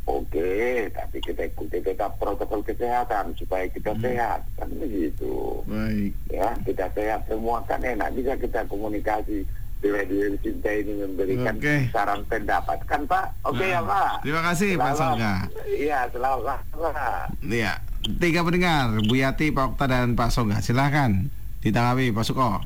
[0.05, 0.53] oke,
[0.93, 4.45] tapi kita ikuti tetap protokol kesehatan supaya kita sehat.
[4.53, 6.13] Kan begitu Baik.
[6.29, 9.41] ya kita sehat semua kan enak bisa kita komunikasi
[9.79, 11.91] di radio cinta ini memberikan Oke.
[11.91, 15.17] saran pendapat kan pak oke ya pak Terima kasih, Pak Selamat.
[15.19, 15.33] Soga.
[15.67, 17.73] iya selamat pak Iya.
[18.19, 20.59] Tiga pendengar, Bu Yati, Pak Okta, dan Pak Soga.
[20.59, 21.27] Silahkan
[21.59, 22.59] ditanggapi, Pak Suko.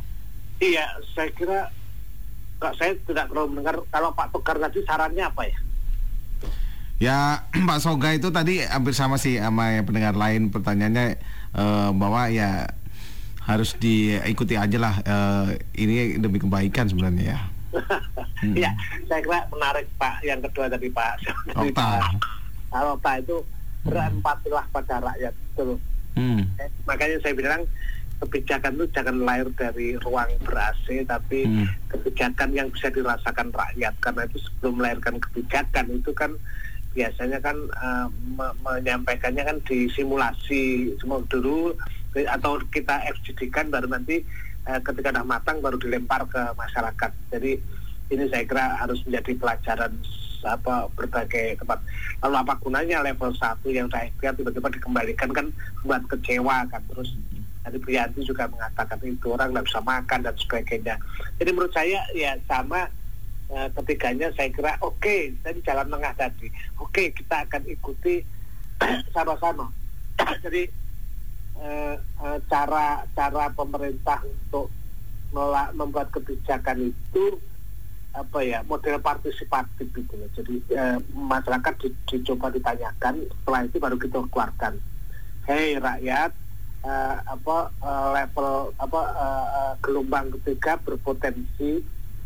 [0.58, 1.70] Iya, saya kira
[2.58, 5.58] Kak, saya tidak terlalu mendengar kalau Pak Tegar tadi sarannya apa ya?
[6.98, 7.18] Ya
[7.70, 11.08] Pak Soga itu tadi hampir sama sih sama yang pendengar lain pertanyaannya
[11.54, 12.66] eh, bahwa ya
[13.46, 17.40] harus diikuti aja lah eh, ini demi kebaikan sebenarnya ya.
[18.38, 18.54] Hmm.
[18.54, 18.70] Iya,
[19.10, 21.26] saya kira menarik Pak yang kedua tadi Pak.
[21.58, 21.74] Okta.
[22.06, 22.22] Pak
[22.70, 23.42] Pak Okta itu
[23.82, 25.74] berempatilah pada rakyat itu.
[26.14, 26.46] Hmm.
[26.62, 27.66] Eh, Makanya saya bilang
[28.18, 31.68] kebijakan itu jangan lahir dari ruang ber-AC tapi Hmm.
[31.88, 36.32] kebijakan yang bisa dirasakan rakyat karena itu sebelum melahirkan kebijakan itu kan
[36.98, 41.78] biasanya kan eh, me- menyampaikannya kan di simulasi semua dulu
[42.18, 44.26] atau kita FGD-kan baru nanti
[44.66, 47.12] eh, ketika sudah matang baru dilempar ke masyarakat.
[47.30, 47.62] Jadi
[48.10, 49.94] ini saya kira harus menjadi pelajaran
[50.42, 51.82] apa berbagai tempat.
[52.24, 55.48] Lalu apa gunanya level 1 yang saya kira tiba-tiba dikembalikan kan
[55.86, 57.14] buat kecewa kan terus
[57.68, 60.96] tadi Priyanti juga mengatakan itu orang nggak bisa makan dan sebagainya.
[61.36, 62.88] Jadi menurut saya ya sama
[63.52, 66.48] eh, ketiganya saya kira oke tadi jalan tengah tadi.
[66.80, 68.24] Oke kita akan ikuti
[69.16, 69.68] sama-sama.
[70.48, 70.64] Jadi
[71.60, 74.72] eh, eh, cara cara pemerintah untuk
[75.36, 77.36] mela- membuat kebijakan itu
[78.16, 80.30] apa ya model partisipatif gitu loh.
[80.34, 84.80] Jadi eh, masyarakat di- dicoba ditanyakan, setelah itu baru kita keluarkan.
[85.46, 86.32] Hei rakyat,
[86.88, 91.84] eh, apa eh, level apa eh, eh, gelombang ketiga berpotensi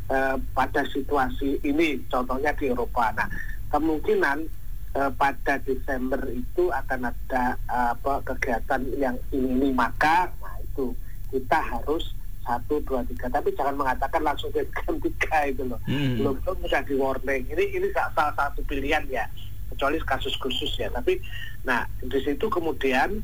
[0.08, 3.10] eh, pada situasi ini, contohnya di Eropa.
[3.17, 3.26] Nah,
[3.74, 4.38] kemungkinan
[4.93, 10.93] eh, pada Desember itu akan ada eh, apa kegiatan yang ini maka, nah itu
[11.34, 13.30] kita harus satu dua tiga.
[13.30, 15.82] Tapi jangan mengatakan langsung jadikan tiga itu loh.
[15.86, 16.21] Hmm.
[16.21, 19.26] belum belum sudah di warning ini ini sa- salah satu pilihan ya.
[19.71, 20.91] Kecuali kasus khusus ya.
[20.91, 21.15] Tapi
[21.63, 23.24] nah di situ kemudian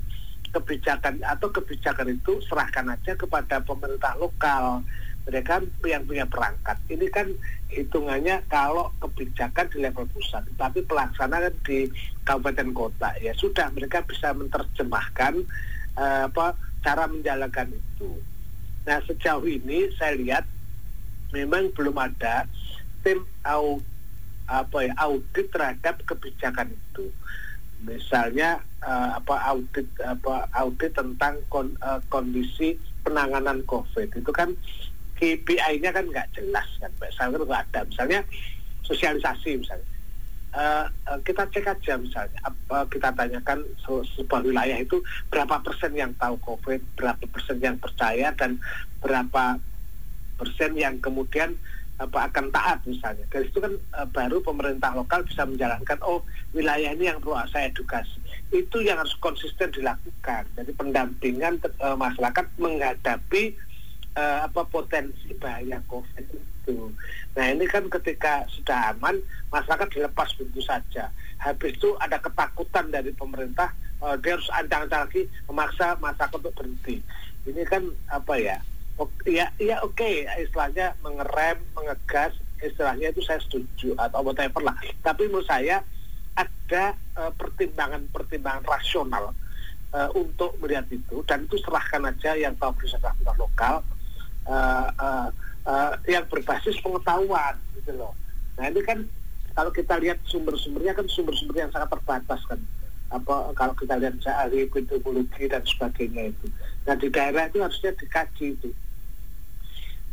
[0.53, 4.83] kebijakan atau kebijakan itu serahkan aja kepada pemerintah lokal.
[5.27, 6.79] Mereka yang punya perangkat.
[6.87, 7.27] Ini kan
[7.67, 11.91] hitungannya kalau kebijakan di level pusat tapi pelaksanaan di
[12.23, 13.11] kabupaten kota.
[13.19, 15.43] Ya sudah mereka bisa menerjemahkan
[15.99, 18.23] eh, apa cara menjalankan itu.
[18.87, 20.47] Nah sejauh ini saya lihat
[21.35, 22.47] memang belum ada
[23.03, 23.83] tim au,
[24.47, 27.11] apa ya audit terhadap kebijakan itu.
[27.85, 34.53] Misalnya eh, apa audit apa audit tentang kon- eh, kondisi penanganan COVID itu kan
[35.17, 37.81] KPI-nya kan nggak jelas kan, misalnya nggak ada.
[37.89, 38.19] Misalnya
[38.85, 39.87] sosialisasi misalnya.
[40.57, 45.93] Eh, eh, kita cek aja misalnya apa kita tanyakan se- sebuah wilayah itu berapa persen
[45.93, 48.57] yang tahu COVID, berapa persen yang percaya dan
[49.03, 49.61] berapa
[50.37, 51.57] persen yang kemudian
[51.97, 53.25] apa akan taat misalnya.
[53.33, 56.21] Dari situ kan eh, baru pemerintah lokal bisa menjalankan oh
[56.53, 58.21] wilayah ini yang perlu saya edukasi.
[58.53, 60.45] Itu yang harus konsisten dilakukan.
[60.53, 63.57] Jadi pendampingan eh, masyarakat menghadapi
[64.17, 66.89] eh, apa potensi bahaya COVID itu.
[67.37, 69.21] Nah ini kan ketika sudah aman,
[69.53, 71.09] masyarakat dilepas begitu saja.
[71.37, 73.73] Habis itu ada ketakutan dari pemerintah,
[74.05, 77.01] eh, dia harus ancang-ancang lagi memaksa masyarakat untuk berhenti.
[77.47, 78.57] Ini kan apa ya?
[79.29, 84.73] Ya, ya oke, istilahnya mengerem, mengegas, istilahnya itu saya setuju atau whatever lah.
[85.05, 85.85] Tapi menurut saya
[86.37, 89.33] ada eh, pertimbangan-pertimbangan rasional
[89.93, 93.85] eh, untuk melihat itu dan itu serahkan aja yang tahu perusahaan lokal
[94.49, 95.27] eh, eh,
[95.69, 98.13] eh, yang berbasis pengetahuan gitu loh.
[98.57, 99.05] Nah ini kan
[99.53, 102.61] kalau kita lihat sumber-sumbernya kan sumber-sumber yang sangat terbatas kan.
[103.07, 106.45] Apa kalau kita lihat ahli epidemiologi dan sebagainya itu.
[106.83, 108.69] Nah di daerah itu harusnya dikaji itu.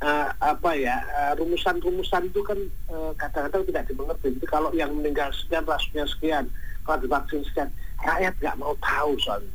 [0.02, 2.58] Eh, apa ya eh, rumusan-rumusan itu kan
[2.90, 4.34] eh, kadang-kadang tidak dimengerti.
[4.36, 6.44] Jadi kalau yang meninggal sekian, rasnya sekian,
[6.82, 7.70] kalau divaksin sekian,
[8.02, 9.54] rakyat nggak mau tahu soalnya.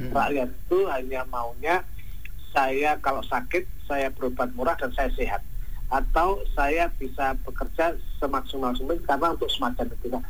[0.00, 1.84] Rakyat itu hanya maunya
[2.54, 5.42] saya kalau sakit saya berobat murah dan saya sehat
[5.90, 10.22] atau saya bisa bekerja semaksimal mungkin karena untuk semacam itu Nah,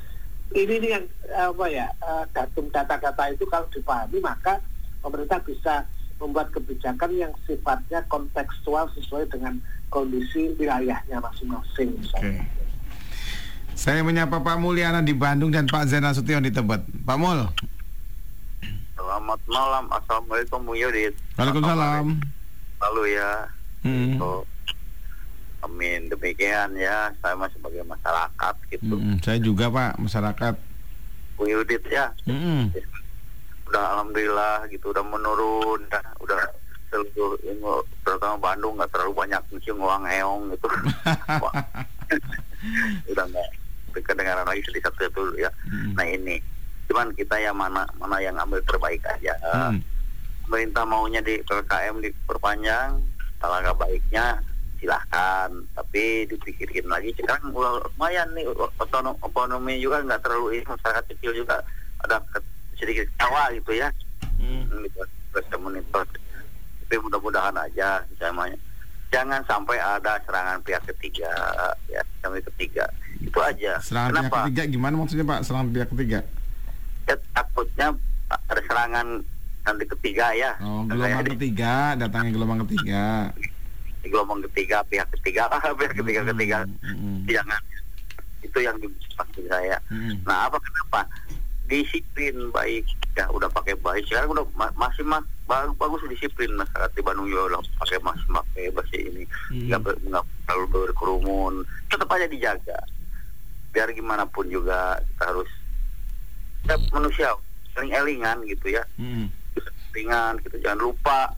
[0.56, 1.86] ini nih yang apa ya
[2.34, 4.58] datum data-data itu kalau dipahami maka
[5.04, 5.86] pemerintah bisa
[6.20, 9.56] membuat kebijakan yang sifatnya kontekstual sesuai dengan
[9.88, 11.96] kondisi wilayahnya masing-masing.
[12.14, 12.44] Oke.
[13.72, 16.84] Saya menyapa Pak Mulyana di Bandung dan Pak Zainal Sution di Tebet.
[17.02, 17.48] Pak Mul.
[18.92, 21.16] Selamat malam, Assalamualaikum Bu Yudit.
[21.34, 22.20] Waalaikumsalam.
[22.78, 23.48] Lalu ya,
[23.80, 24.20] Hmm.
[24.20, 24.44] so,
[25.64, 28.92] amin demikian ya, saya masih sebagai masyarakat gitu.
[28.92, 30.54] Mm-mm, Saya juga Pak masyarakat.
[31.40, 32.68] Bu Yudit ya, Mm-mm.
[33.70, 36.40] Udah alhamdulillah gitu, udah menurun, udah, udah
[36.90, 37.62] seluruh ini,
[38.02, 40.66] terutama Bandung nggak terlalu banyak mesti nguang eong gitu.
[43.14, 43.50] Udah nggak
[44.04, 45.50] kedengaran lagi sedih satu itu ya.
[45.70, 45.94] Mm.
[45.96, 46.36] Nah ini,
[46.90, 49.32] cuman kita yang mana mana yang ambil terbaik aja.
[49.54, 49.80] Mm.
[50.44, 52.98] pemerintah maunya di PPKM diperpanjang,
[53.38, 54.42] alangkah baiknya
[54.80, 58.48] silahkan tapi dipikirkan lagi sekarang lumayan nih
[58.80, 61.60] otonom ekonomi juga nggak terlalu ini masyarakat kecil juga
[62.00, 62.18] ada
[62.80, 63.88] sedikit ketawa gitu ya.
[64.40, 64.64] Hmm.
[66.80, 68.56] tapi mudah-mudahan aja misalnya
[69.10, 71.30] jangan sampai ada serangan pihak ketiga
[71.86, 72.82] ya sampai ketiga.
[73.20, 73.78] Itu aja.
[73.78, 74.38] Serangan pihak kenapa?
[74.48, 75.40] ketiga gimana maksudnya Pak?
[75.46, 76.18] Serangan pihak ketiga?
[77.06, 77.86] Ya, takutnya
[78.30, 79.06] ada serangan
[79.60, 80.50] nanti ketiga ya.
[80.58, 83.04] Oh, Kayak gelombang di- ketiga, datangnya gelombang ketiga.
[84.00, 85.42] di gelombang ketiga pihak ketiga.
[85.52, 86.58] Ah pihak ketiga ketiga.
[86.80, 87.60] Hmm, jangan.
[88.40, 89.76] Itu yang dimaksud saya.
[89.92, 91.04] Hmm, nah apa kenapa
[91.70, 92.84] disiplin baik.
[93.14, 94.04] Ya udah pakai baik.
[94.10, 98.26] Sekarang udah ma- masih mas bagus, bagus disiplin masyarakat di Bandung juga udah pakai masih
[98.28, 99.24] pakai basi ini.
[99.48, 99.70] Hmm.
[99.70, 101.54] nggak ber- nggak terlalu berkerumun.
[101.86, 102.78] Tetap aja dijaga.
[103.70, 105.50] Biar gimana pun juga kita harus
[106.66, 107.30] kita manusia
[107.72, 108.82] saling elingan gitu ya.
[108.98, 109.30] Hmm.
[109.90, 110.58] ringan gitu.
[110.62, 111.34] Jangan lupa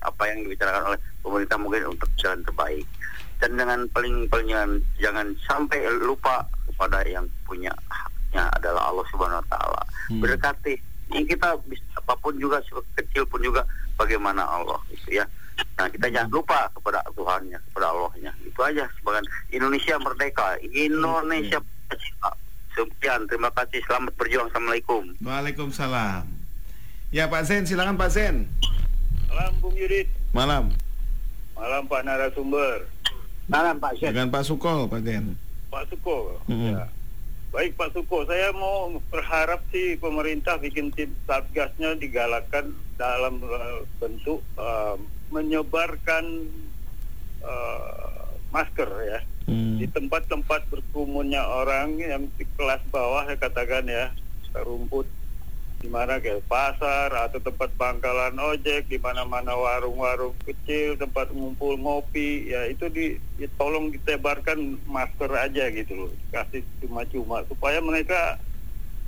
[0.00, 2.88] apa yang dibicarakan oleh pemerintah mungkin untuk jalan terbaik.
[3.40, 7.72] Dan dengan paling paling jangan, jangan sampai lupa kepada yang punya
[8.30, 10.18] haknya adalah Allah Subhanahu Wa Taala Hmm.
[10.18, 10.74] berdekati
[11.10, 12.58] yang kita bisa apa pun juga
[12.96, 13.62] kecil pun juga
[13.94, 15.26] bagaimana Allah gitu ya
[15.74, 22.30] nah kita jangan lupa kepada Tuhannya kepada Allahnya itu aja sebagai Indonesia merdeka Indonesia Pancasila.
[22.70, 26.26] sekian terima kasih selamat berjuang assalamualaikum Waalaikumsalam.
[27.10, 28.46] Ya Pak Sen, silakan Pak Sen.
[29.26, 30.70] Malam Bung Yudit, Malam.
[31.52, 32.86] malam Pak narasumber,
[33.46, 34.10] Malam Pak Syed.
[34.10, 35.34] Dengan Pak Sukol, Pak Sen.
[35.68, 36.38] Pak Suko.
[36.46, 36.70] Mm-mm.
[36.72, 36.86] Ya.
[37.50, 44.38] Baik Pak Suko, saya mau berharap sih pemerintah bikin tim satgasnya digalakkan dalam eh, bentuk
[44.54, 44.96] eh,
[45.34, 46.46] menyebarkan
[47.42, 48.22] eh,
[48.54, 49.82] masker ya Hmm.
[49.82, 54.14] di tempat-tempat berkerumunnya orang yang di kelas bawah ya katakan ya
[54.54, 55.10] rumput
[55.80, 62.52] di mana kayak pasar atau tempat pangkalan ojek di mana-mana warung-warung kecil tempat ngumpul ngopi
[62.52, 68.36] ya itu di ya tolong ditebarkan masker aja gitu loh kasih cuma-cuma supaya mereka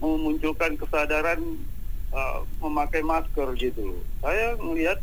[0.00, 1.60] memunculkan kesadaran
[2.16, 4.96] uh, memakai masker gitu loh saya melihat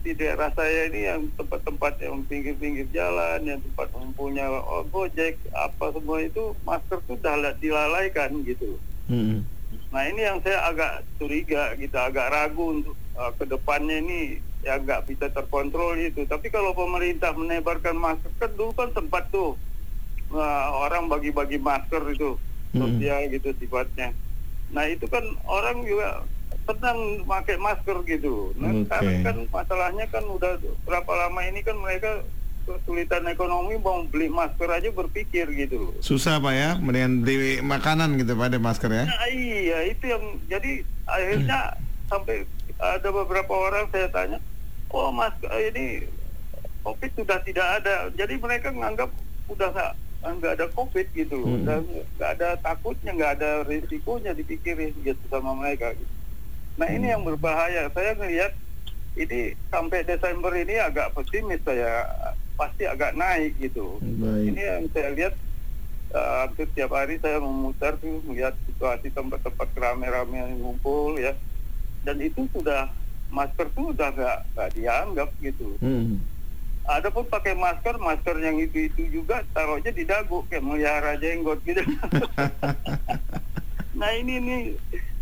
[0.00, 5.90] di daerah saya ini yang tempat-tempat yang pinggir-pinggir jalan, yang tempat ngumpulnya oh, gojek, apa
[5.90, 7.18] semua itu masker tuh
[7.58, 8.78] dilalaikan gitu.
[9.10, 9.42] Hmm.
[9.94, 14.20] Nah ini yang saya agak curiga gitu, agak ragu untuk uh, ke depannya ini
[14.66, 16.26] ya nggak bisa terkontrol itu.
[16.26, 19.54] Tapi kalau pemerintah menebarkan masker kan dulu kan sempat tuh
[20.34, 22.34] uh, orang bagi-bagi masker itu
[22.74, 22.82] Hmm.
[22.98, 24.12] sosial gitu sifatnya.
[24.74, 26.26] Nah itu kan orang juga
[26.66, 28.52] senang pakai masker gitu.
[28.58, 28.84] Nah Oke.
[28.84, 32.20] sekarang kan masalahnya kan udah berapa lama ini kan mereka
[32.66, 35.94] kesulitan ekonomi mau beli masker aja berpikir gitu loh.
[36.02, 39.04] Susah Pak ya, mendingan beli makanan gitu Pak, ada masker ya.
[39.06, 41.78] Nah, iya itu yang jadi akhirnya
[42.10, 42.42] sampai
[42.76, 44.38] ada beberapa orang saya tanya,
[44.90, 45.32] oh mas
[45.70, 46.04] ini
[46.82, 48.10] covid sudah tidak ada.
[48.18, 49.14] Jadi mereka menganggap
[49.46, 49.92] udah nggak
[50.26, 51.64] nggak ada covid gitu loh, Hmm.
[51.64, 51.80] dan
[52.18, 55.94] nggak ada takutnya, nggak ada risikonya dipikirin gitu sama mereka.
[55.94, 56.12] Gitu.
[56.76, 57.86] Nah ini yang berbahaya.
[57.94, 58.52] Saya melihat
[59.16, 62.04] ini sampai Desember ini agak pesimis saya
[62.56, 64.00] pasti agak naik gitu.
[64.00, 64.56] Baik.
[64.56, 65.34] Ini yang saya lihat
[66.16, 71.36] uh, hampir tiap hari saya memutar tuh melihat situasi tempat-tempat rame-rame yang ngumpul ya.
[72.02, 72.90] Dan itu sudah
[73.30, 75.76] masker tuh udah nggak nggak dianggap gitu.
[75.84, 76.18] Hmm.
[76.86, 81.58] Ada pun pakai masker, masker yang itu itu juga taruhnya di dagu kayak melihara jenggot
[81.66, 81.82] gitu.
[83.98, 84.62] nah ini nih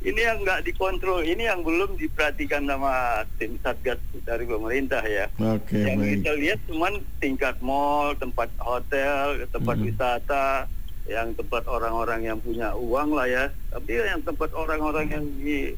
[0.04, 5.28] ini yang nggak dikontrol, ini yang belum diperhatikan sama tim satgas dari pemerintah ya.
[5.36, 6.10] Oke, yang baik.
[6.20, 9.84] kita lihat cuman tingkat mall, tempat hotel, tempat Mhm.
[9.92, 10.46] wisata,
[11.04, 13.44] yang tempat orang-orang yang punya uang lah ya.
[13.68, 15.76] Tapi yang tempat orang-orang yang di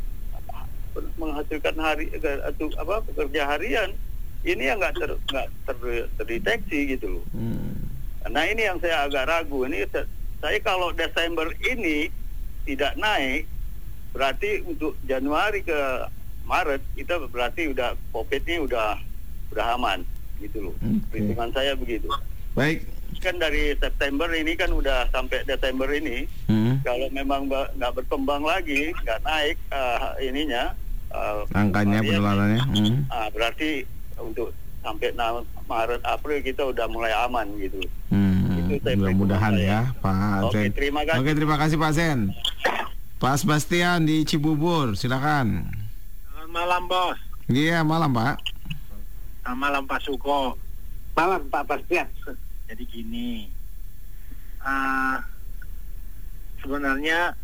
[1.19, 3.93] menghasilkan hari atau apa pekerja harian
[4.49, 7.25] ini yang nggak ter, ter- terdeteksi gitu loh.
[7.37, 7.85] Hmm.
[8.33, 9.69] Nah ini yang saya agak ragu.
[9.69, 9.85] Ini
[10.41, 12.09] saya kalau Desember ini
[12.65, 13.45] tidak naik,
[14.17, 15.79] berarti untuk Januari ke
[16.47, 18.95] Maret kita berarti udah COVID ini udah
[19.51, 20.07] udah aman
[20.39, 20.75] gitu loh.
[20.77, 21.03] Oke.
[21.11, 22.09] Perhitungan saya begitu.
[22.55, 22.87] Baik.
[23.19, 26.79] Kan dari September ini kan udah sampai Desember ini, Hmm.
[26.81, 30.71] kalau memang nggak berkembang lagi, nggak naik ah, ininya
[31.11, 32.61] ah, Angkanya penularannya.
[32.63, 32.97] Hmm.
[33.09, 33.83] ah, berarti
[34.17, 37.83] untuk sampai na- Maret April kita udah mulai aman gitu.
[38.09, 38.69] Hmm.
[38.69, 40.75] Itu Mudah-mudahan ya Pak Oke, Sen.
[40.75, 41.19] terima kasih.
[41.19, 42.19] Oke, terima kasih Pak Sen.
[43.17, 45.65] Pak Sebastian di Cibubur, silakan.
[46.57, 47.21] Malam bos,
[47.53, 48.41] Iya, malam Pak.
[49.45, 50.57] selamat malam Pak Suko.
[51.13, 52.09] Malam Pak Bastian.
[52.65, 53.45] Jadi gini,
[54.65, 55.21] ah,
[56.65, 57.37] sebenarnya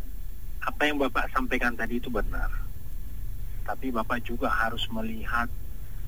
[0.65, 2.49] apa yang Bapak sampaikan tadi itu benar.
[3.69, 5.45] Tapi Bapak juga harus melihat,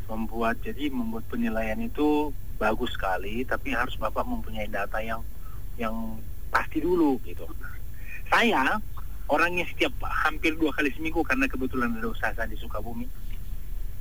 [0.10, 5.22] membuat, jadi membuat penilaian itu bagus sekali, tapi harus Bapak mempunyai data yang
[5.78, 5.93] yang
[6.49, 7.45] pasti dulu gitu.
[8.34, 8.82] Saya
[9.28, 13.07] orangnya setiap hampir dua kali seminggu karena kebetulan ada usaha di Sukabumi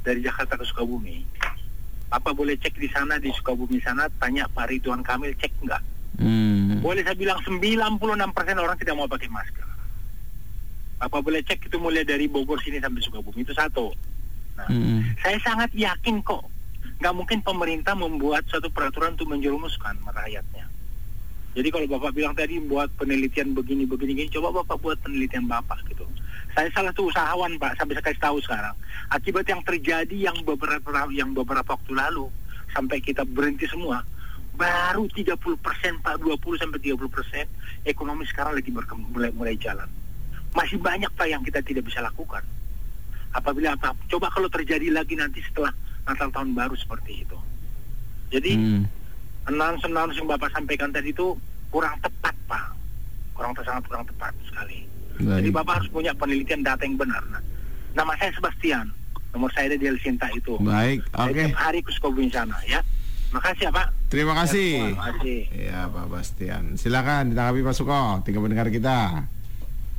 [0.04, 1.24] dari Jakarta ke Sukabumi.
[2.12, 5.82] Apa boleh cek di sana di Sukabumi sana tanya Pak Ridwan Kamil cek enggak?
[6.20, 6.78] Hmm.
[6.84, 7.74] Boleh saya bilang 96%
[8.54, 9.66] orang tidak mau pakai masker.
[11.02, 13.90] Apa boleh cek itu mulai dari Bogor sini sampai Sukabumi itu satu.
[14.54, 15.02] Nah, Hmm.
[15.18, 16.46] saya sangat yakin kok
[17.02, 20.64] nggak mungkin pemerintah membuat suatu peraturan untuk menjerumuskan rakyatnya.
[21.54, 25.86] Jadi kalau Bapak bilang tadi buat penelitian begini begini gini, coba Bapak buat penelitian Bapak
[25.86, 26.02] gitu.
[26.50, 28.74] Saya salah satu usahawan Pak, sampai saya kasih tahu sekarang.
[29.14, 32.26] Akibat yang terjadi yang beberapa yang beberapa waktu lalu
[32.74, 34.02] sampai kita berhenti semua,
[34.58, 37.46] baru 30 persen Pak, 20 sampai 30 persen
[37.86, 38.70] ekonomi sekarang lagi
[39.14, 39.86] mulai mulai jalan.
[40.58, 42.42] Masih banyak Pak yang kita tidak bisa lakukan.
[43.34, 45.74] Apabila apa, coba kalau terjadi lagi nanti setelah
[46.06, 47.38] Natal tahun baru seperti itu.
[48.30, 48.84] Jadi Hmm.
[49.48, 51.36] Announce-announce yang Bapak sampaikan tadi itu
[51.68, 52.66] kurang tepat, Pak.
[53.34, 54.86] Kurang sangat kurang tepat sekali.
[55.18, 55.54] Jadi Baik.
[55.54, 57.22] Bapak harus punya penelitian data yang benar.
[57.30, 57.42] Nah,
[57.94, 58.90] nama saya Sebastian.
[59.34, 60.54] Nomor saya ada di Elsinta itu.
[60.62, 61.34] Baik, oke.
[61.34, 62.78] tiap hari ke Sukabumi sana ya.
[63.34, 63.88] Makasih ya Pak.
[64.14, 64.94] Terima kasih.
[64.94, 65.40] Terima kasih.
[65.50, 66.64] Ya Pak Bastian.
[66.78, 69.26] Silakan ditanggapi Pak Suko, tiga pendengar kita.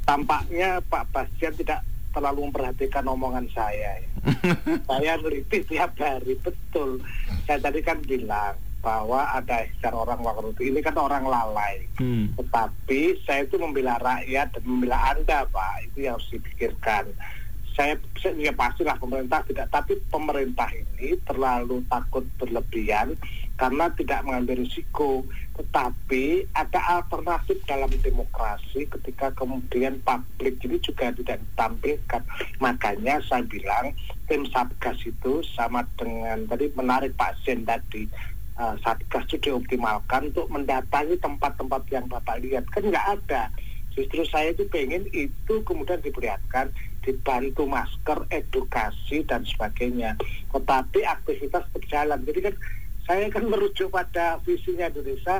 [0.05, 1.83] tampaknya Pak Bastian tidak
[2.15, 3.99] terlalu memperhatikan omongan saya.
[3.99, 4.07] Ya.
[4.87, 7.03] saya neliti tiap hari betul.
[7.43, 11.89] Saya tadi kan bilang bahwa ada secara orang waktu ini kan orang lalai.
[11.97, 12.29] Hmm.
[12.37, 15.89] Tetapi saya itu membela rakyat dan membela Anda, Pak.
[15.89, 17.09] Itu yang harus dipikirkan.
[17.73, 23.17] Saya, saya ya pastilah pemerintah tidak, tapi pemerintah ini terlalu takut berlebihan
[23.59, 25.25] karena tidak mengambil risiko.
[25.59, 32.21] Tetapi ada alternatif dalam demokrasi ketika kemudian publik ini juga tidak ditampilkan.
[32.63, 33.91] Makanya saya bilang
[34.31, 38.07] tim Satgas itu sama dengan tadi menarik Pak Zen tadi
[38.59, 42.63] uh, Satgas itu dioptimalkan untuk mendatangi tempat-tempat yang Bapak lihat.
[42.71, 43.51] Kan nggak ada.
[43.95, 46.67] Justru saya itu pengen itu kemudian diperlihatkan,
[46.99, 50.19] dibantu masker, edukasi dan sebagainya.
[50.51, 52.19] Tetapi aktivitas berjalan.
[52.27, 52.55] Jadi kan
[53.07, 55.39] saya kan merujuk pada visinya Indonesia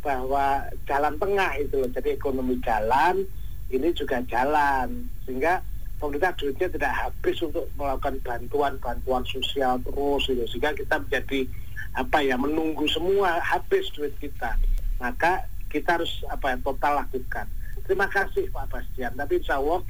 [0.00, 1.90] bahwa jalan tengah itu loh.
[1.92, 3.28] Jadi ekonomi jalan,
[3.68, 5.04] ini juga jalan.
[5.28, 5.60] Sehingga
[6.00, 10.44] pemerintah duitnya tidak habis untuk melakukan bantuan-bantuan sosial terus itu.
[10.48, 11.44] Sehingga kita menjadi
[11.92, 14.56] apa ya menunggu semua habis duit kita.
[15.02, 17.46] Maka kita harus apa ya total lakukan.
[17.84, 19.12] Terima kasih Pak Bastian.
[19.16, 19.80] Tapi insya Allah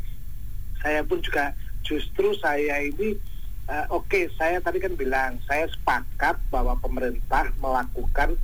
[0.82, 1.55] saya pun juga
[1.86, 3.14] justru saya ini
[3.70, 8.34] eh, oke saya tadi kan bilang saya sepakat bahwa pemerintah melakukan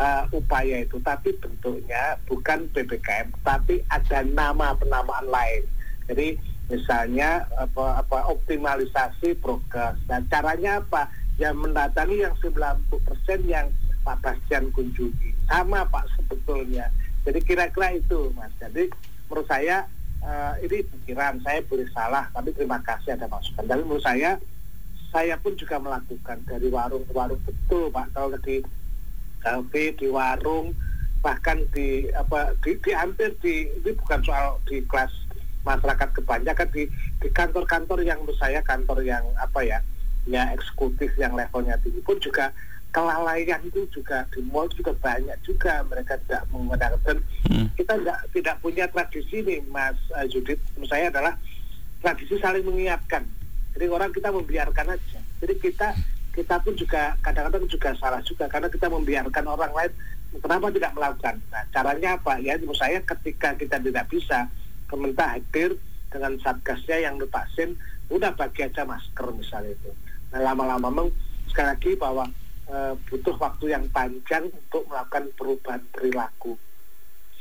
[0.00, 5.62] eh, upaya itu tapi bentuknya bukan ppkm tapi ada nama penamaan lain.
[6.06, 9.98] Jadi misalnya apa apa optimalisasi progres.
[10.10, 11.06] Dan caranya apa?
[11.36, 12.88] Ya mendatangi yang 90%
[13.44, 13.68] yang
[14.06, 15.36] Pak Bastian kunjungi.
[15.50, 16.88] Sama Pak sebetulnya.
[17.26, 18.52] Jadi kira-kira itu Mas.
[18.56, 18.88] Jadi
[19.28, 19.84] menurut saya
[20.22, 23.66] eh, ini pikiran saya boleh salah, tapi terima kasih ada masukan.
[23.66, 24.40] Dan menurut saya
[25.10, 28.14] saya pun juga melakukan dari warung ke warung betul Pak.
[28.14, 28.62] Kalau di
[29.42, 30.72] kafe, di warung,
[31.26, 35.10] bahkan di apa di, di hampir di ini bukan soal di kelas
[35.66, 36.86] masyarakat kebanyakan di
[37.34, 39.78] kantor-kantor yang menurut saya kantor yang apa ya
[40.26, 42.50] ya eksekutif yang levelnya tinggi pun juga
[42.90, 47.70] kelalaian itu juga di mall juga banyak juga mereka tidak menggunakan dan Hmm.
[47.78, 50.58] kita tidak tidak punya tradisi nih Mas uh, Judit.
[50.74, 51.38] Menurut saya adalah
[52.02, 53.22] tradisi saling mengingatkan.
[53.70, 55.20] Jadi orang kita membiarkan aja.
[55.38, 55.94] Jadi kita
[56.34, 59.92] kita pun juga kadang-kadang juga salah juga karena kita membiarkan orang lain
[60.42, 61.34] kenapa tidak melakukan?
[61.54, 62.34] Nah caranya apa?
[62.42, 64.50] Ya menurut saya ketika kita tidak bisa
[64.90, 65.78] pemerintah hadir
[66.10, 67.78] dengan satgasnya yang lepasin
[68.10, 69.90] udah bagi aja masker misalnya itu
[70.34, 71.08] lama-lama memang
[71.46, 72.24] sekali lagi bahwa
[72.66, 76.58] eh, butuh waktu yang panjang untuk melakukan perubahan perilaku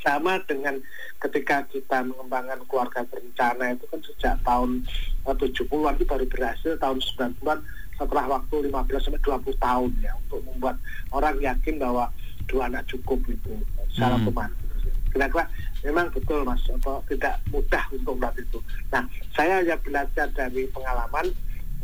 [0.06, 0.78] sama dengan
[1.18, 4.86] ketika kita mengembangkan keluarga berencana itu kan sejak tahun
[5.26, 7.60] eh, 70-an itu baru berhasil tahun 90-an
[7.96, 10.76] setelah waktu 15 sampai 20 tahun ya untuk membuat
[11.16, 12.12] orang yakin bahwa
[12.46, 13.56] dua anak cukup itu
[13.96, 14.28] secara Hmm.
[14.28, 14.62] otomatis.
[15.10, 15.48] Kira-kira
[15.82, 18.60] memang betul mas, apa, tidak mudah untuk melakukan itu.
[18.92, 21.32] Nah, saya hanya belajar dari pengalaman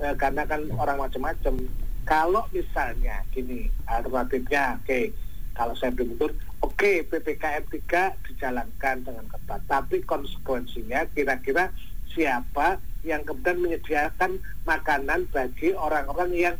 [0.02, 1.56] eh, karena kan orang macam-macam.
[2.02, 5.14] Kalau misalnya gini alternatifnya, oke,
[5.54, 6.34] kalau saya belum betul,
[6.66, 11.70] oke ppkm 3 dijalankan dengan ketat, tapi konsekuensinya kira-kira
[12.10, 16.56] siapa yang kemudian menyediakan makanan bagi orang-orang yang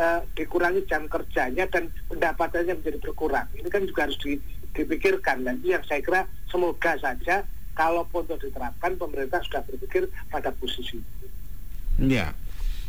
[0.00, 3.46] eh, dikurangi jam kerjanya dan pendapatannya menjadi berkurang.
[3.52, 4.40] Ini kan juga harus di-
[4.72, 7.44] dipikirkan dan itu yang saya kira semoga saja
[7.76, 11.26] kalaupun untuk diterapkan pemerintah sudah berpikir pada posisi itu.
[11.98, 12.30] Ya.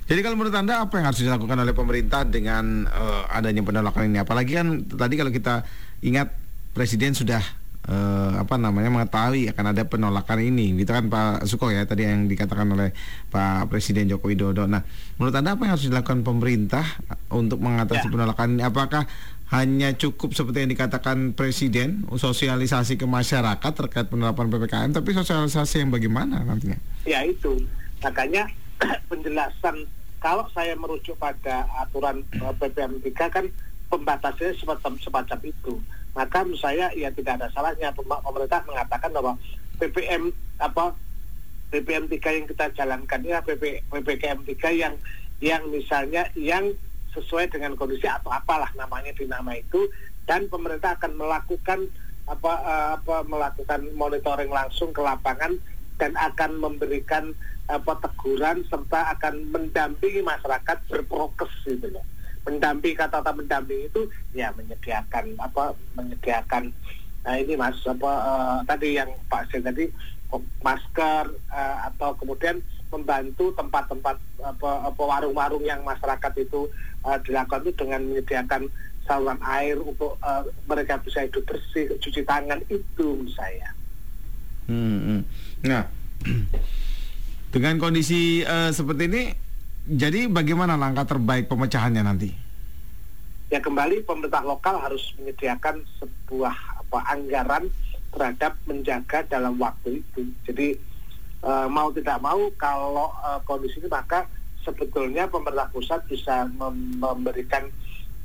[0.10, 4.18] Jadi kalau menurut Anda apa yang harus dilakukan oleh pemerintah dengan uh, adanya penolakan ini?
[4.18, 5.62] Apalagi kan tadi kalau kita
[6.01, 6.34] ingat
[6.74, 7.45] Presiden sudah
[7.86, 12.26] uh, apa namanya mengetahui akan ada penolakan ini, gitu kan Pak Suko ya tadi yang
[12.26, 12.89] dikatakan oleh
[13.30, 14.66] Pak Presiden Joko Widodo.
[14.66, 14.82] Nah,
[15.22, 16.86] menurut Anda apa yang harus dilakukan pemerintah
[17.30, 18.14] untuk mengatasi ya.
[18.14, 18.66] penolakan ini?
[18.66, 19.05] Apakah
[19.53, 25.93] hanya cukup seperti yang dikatakan Presiden sosialisasi ke masyarakat terkait penerapan ppkm, tapi sosialisasi yang
[25.93, 26.82] bagaimana nantinya?
[27.05, 27.62] Ya itu
[28.01, 28.49] makanya
[29.11, 29.88] penjelasan
[30.19, 33.45] kalau saya merujuk pada aturan eh, ppm 3 kan
[33.89, 35.73] pembatasnya semacam semacam itu.
[36.13, 39.34] Maka menurut saya ya tidak ada salahnya pemerintah mengatakan bahwa
[39.80, 40.91] ppm apa
[41.71, 44.93] ppm 3 yang kita jalankan ya PP, ppkm 3 yang
[45.39, 46.75] yang misalnya yang
[47.15, 49.89] sesuai dengan kondisi atau apalah namanya di nama itu
[50.30, 51.89] dan pemerintah akan melakukan
[52.30, 55.57] apa uh, apa melakukan monitoring langsung ke lapangan
[55.97, 57.34] dan akan memberikan
[57.70, 62.03] apa teguran serta akan mendampingi masyarakat berprokes gitu loh.
[62.49, 64.01] Mendampingi kata-kata mendampingi itu
[64.34, 66.74] ya menyediakan apa menyediakan
[67.20, 69.91] nah ini mas apa uh, tadi yang Pak Sen tadi
[70.63, 76.70] masker uh, atau kemudian membantu tempat-tempat apa, warung-warung yang masyarakat itu
[77.05, 78.70] uh, dilakukan itu dengan menyediakan
[79.05, 83.74] saluran air untuk uh, mereka bisa hidup bersih, cuci tangan itu saya.
[84.70, 85.22] Hmm, hmm.
[85.65, 85.89] Nah,
[87.50, 89.24] dengan kondisi uh, seperti ini,
[89.89, 92.30] jadi bagaimana langkah terbaik pemecahannya nanti?
[93.50, 96.54] Ya kembali pemerintah lokal harus menyediakan sebuah
[96.86, 97.66] apa anggaran
[98.14, 100.30] terhadap menjaga dalam waktu itu.
[100.45, 100.78] Jadi
[101.41, 104.30] uh, mau tidak mau kalau uh, kondisi ini maka
[104.62, 107.66] sebetulnya pemerintah pusat bisa mem memberikan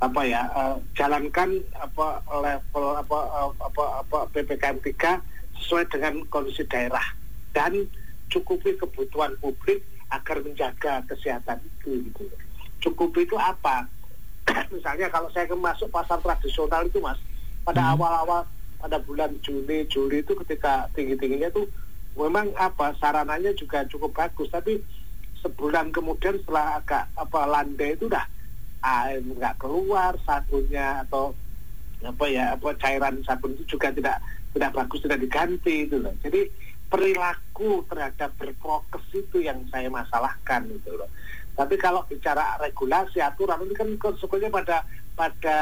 [0.03, 6.67] apa ya uh, jalankan apa level apa uh, apa apa ppkm 3 sesuai dengan kondisi
[6.67, 7.15] daerah
[7.55, 7.87] dan
[8.35, 9.79] cukupi kebutuhan publik
[10.11, 12.23] agar menjaga kesehatan itu gitu.
[12.83, 13.87] Cukupi itu apa?
[14.75, 17.17] Misalnya kalau saya masuk pasar tradisional itu mas,
[17.65, 17.91] pada hmm.
[17.97, 18.83] awal-awal hmm.
[18.83, 21.65] pada bulan Juni Juli itu ketika tinggi tingginya tuh
[22.15, 24.79] memang apa sarananya juga cukup bagus tapi
[25.43, 28.25] sebulan kemudian setelah agak apa landai itu udah
[28.85, 31.33] air nggak keluar sabunnya atau
[32.05, 34.21] apa ya apa cairan sabun itu juga tidak
[34.53, 36.45] tidak bagus tidak diganti itu loh jadi
[36.89, 41.09] perilaku terhadap berprokes itu yang saya masalahkan itu loh.
[41.55, 44.77] Tapi kalau bicara regulasi aturan ini kan konsekuensinya pada
[45.15, 45.57] pada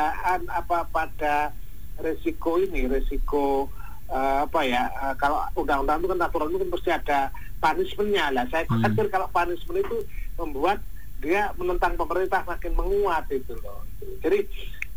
[0.49, 1.53] apa pada
[2.01, 3.69] resiko ini resiko
[4.09, 7.19] uh, apa ya uh, kalau undang-undang itu kan aturan itu kan pasti ada
[7.61, 8.25] punishmentnya.
[8.33, 8.81] Lah saya hmm.
[8.81, 9.97] khawatir kalau punishment itu
[10.41, 10.81] membuat
[11.21, 13.85] dia menentang pemerintah makin menguat itu loh.
[14.19, 14.43] Jadi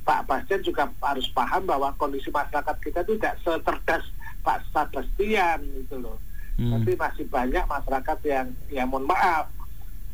[0.06, 4.04] Pak Bastian juga harus paham bahwa kondisi masyarakat kita itu tidak secerdas
[4.46, 6.22] Pak Sebastian itu loh
[6.62, 6.70] hmm.
[6.70, 9.50] tapi masih banyak masyarakat yang ya mohon maaf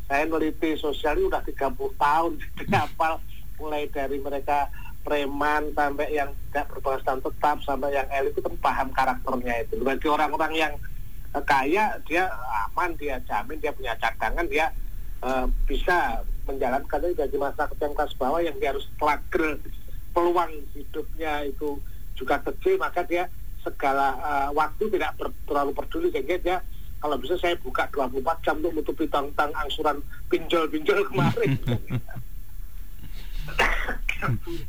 [0.08, 3.20] saya neliti sosial ini udah 30 tahun jadi hafal
[3.60, 4.72] mulai dari mereka
[5.02, 10.08] preman sampai yang tidak berpenghasilan tetap sampai yang elit itu kan paham karakternya itu bagi
[10.08, 10.72] orang-orang yang
[11.34, 12.30] uh, kaya dia
[12.70, 14.70] aman dia jamin dia punya cadangan dia
[15.26, 19.58] uh, bisa menjalankan itu bagi masyarakat yang kelas bawah yang dia harus struggle
[20.14, 21.82] peluang hidupnya itu
[22.14, 23.26] juga kecil maka dia
[23.62, 26.58] segala uh, waktu tidak ber, terlalu peduli sehingga dia
[27.02, 29.98] kalau bisa saya buka 24 jam untuk menutupi tentang angsuran
[30.30, 31.50] pinjol-pinjol kemarin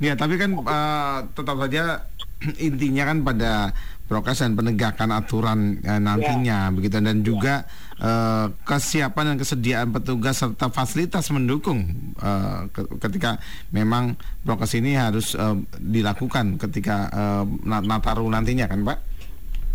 [0.02, 2.10] ya, tapi kan uh, tetap saja
[2.58, 3.52] intinya kan pada
[4.10, 6.74] prokes dan penegakan aturan uh, nantinya ya.
[6.74, 7.64] begitu dan juga
[8.00, 12.66] uh, kesiapan dan kesediaan petugas serta fasilitas mendukung uh,
[12.98, 13.38] ketika
[13.70, 18.98] memang prokes ini harus uh, dilakukan ketika uh, Nataru nantinya kan Pak?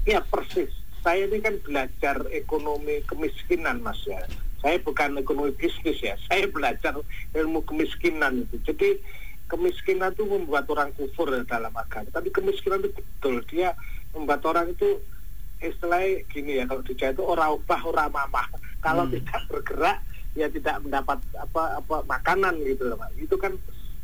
[0.09, 0.73] Ya persis.
[1.05, 4.19] Saya ini kan belajar ekonomi kemiskinan Mas ya.
[4.59, 6.19] Saya bukan ekonomi bisnis ya.
[6.27, 6.99] Saya belajar
[7.37, 8.59] ilmu kemiskinan itu.
[8.67, 8.99] Jadi
[9.47, 12.11] kemiskinan itu membuat orang kufur dalam agama.
[12.11, 13.41] Tapi kemiskinan itu betul.
[13.47, 13.73] Dia
[14.11, 14.99] membuat orang itu
[15.59, 18.47] istilahnya gini ya kalau di Jawa itu orang ubah orang mamah
[18.79, 19.13] kalau hmm.
[19.19, 19.99] tidak bergerak
[20.39, 23.11] ya tidak mendapat apa apa makanan gitu loh Pak.
[23.19, 23.53] itu kan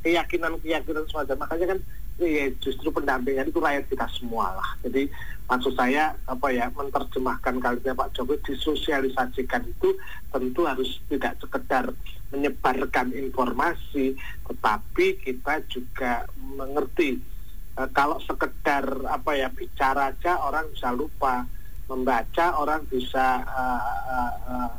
[0.03, 1.79] keyakinan keyakinan semacam makanya kan
[2.23, 4.71] ya justru pendampingan itu rakyat kita semua lah.
[4.87, 5.11] Jadi
[5.51, 9.99] maksud saya apa ya menerjemahkan kalimatnya Pak Jokowi disosialisasikan itu
[10.31, 11.91] tentu harus tidak sekedar
[12.31, 14.15] menyebarkan informasi,
[14.47, 17.19] tetapi kita juga mengerti
[17.75, 21.45] e, kalau sekedar apa ya bicara aja orang bisa lupa,
[21.89, 24.71] membaca orang bisa uh, uh, uh,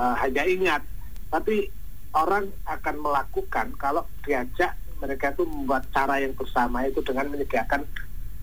[0.00, 0.82] uh, hanya ingat,
[1.28, 1.68] tapi
[2.16, 7.84] orang akan melakukan kalau diajak mereka itu membuat cara yang bersama itu dengan menyediakan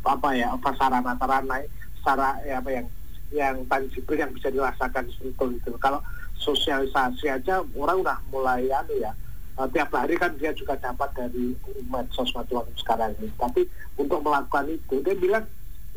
[0.05, 1.65] apa ya sarana-sarana
[1.97, 2.87] secara ya apa yang
[3.31, 5.71] yang tangible yang bisa dirasakan itu.
[5.79, 6.03] Kalau
[6.37, 9.13] sosialisasi aja orang udah mulai anu ya
[9.61, 11.53] uh, tiap hari kan dia juga dapat dari
[11.85, 13.61] medsos macam sekarang ini tapi
[13.93, 15.45] untuk melakukan itu dia bilang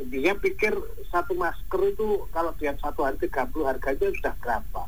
[0.04, 0.74] dia pikir
[1.08, 3.30] satu masker itu kalau dia satu hari 30
[3.62, 4.82] harganya sudah berapa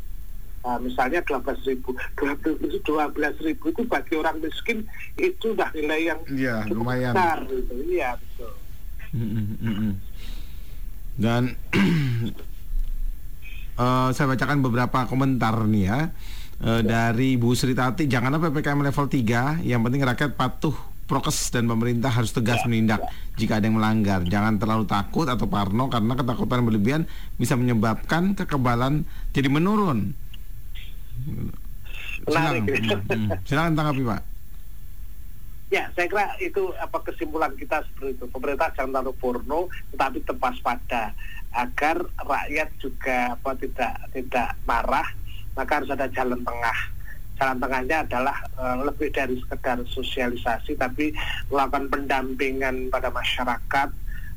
[0.63, 2.85] uh, misalnya 12 ribu 12
[3.41, 4.85] ribu itu bagi orang miskin
[5.17, 7.15] itu udah nilai yang Iya, cukup lumayan.
[7.15, 7.75] besar gitu.
[7.89, 8.53] iya betul
[9.17, 9.93] Mm, mm.
[11.17, 11.57] Dan
[13.81, 16.01] eh, saya bacakan beberapa komentar nih ya.
[16.57, 20.73] Eh, dari Bu Sri Tati, janganlah PPKM level 3, yang penting rakyat patuh
[21.05, 23.05] prokes dan pemerintah harus tegas menindak
[23.37, 24.25] jika ada yang melanggar.
[24.25, 27.03] Jangan terlalu takut atau parno karena ketakutan berlebihan
[27.37, 29.05] bisa menyebabkan kekebalan
[29.37, 30.17] jadi menurun.
[32.25, 32.65] Silakan, Menarik.
[32.65, 33.29] Mm, mm.
[33.45, 34.23] silakan tanggapi Pak.
[35.67, 38.25] Ya, saya kira itu apa kesimpulan kita seperti itu.
[38.31, 39.61] Pemerintah jangan terlalu porno,
[39.93, 41.13] tetapi tepas pada
[41.53, 45.07] agar rakyat juga apa tidak tidak marah,
[45.57, 46.79] maka harus ada jalan tengah.
[47.37, 51.13] Jalan tengahnya adalah eh, lebih dari sekedar sosialisasi, tapi
[51.49, 53.89] melakukan pendampingan pada masyarakat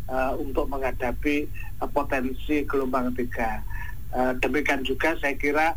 [0.09, 1.47] eh, untuk menghadapi
[1.79, 3.63] eh, potensi gelombang ketiga.
[4.09, 5.75] Eh, demikian juga saya kira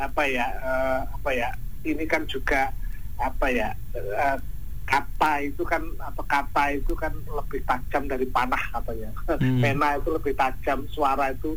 [0.00, 1.48] apa ya eh, apa ya
[1.84, 2.72] ini kan juga
[3.20, 4.38] apa ya eh,
[4.82, 9.62] kata itu kan atau kata itu kan lebih tajam dari panah katanya Hmm.
[9.62, 11.54] pena itu lebih tajam suara itu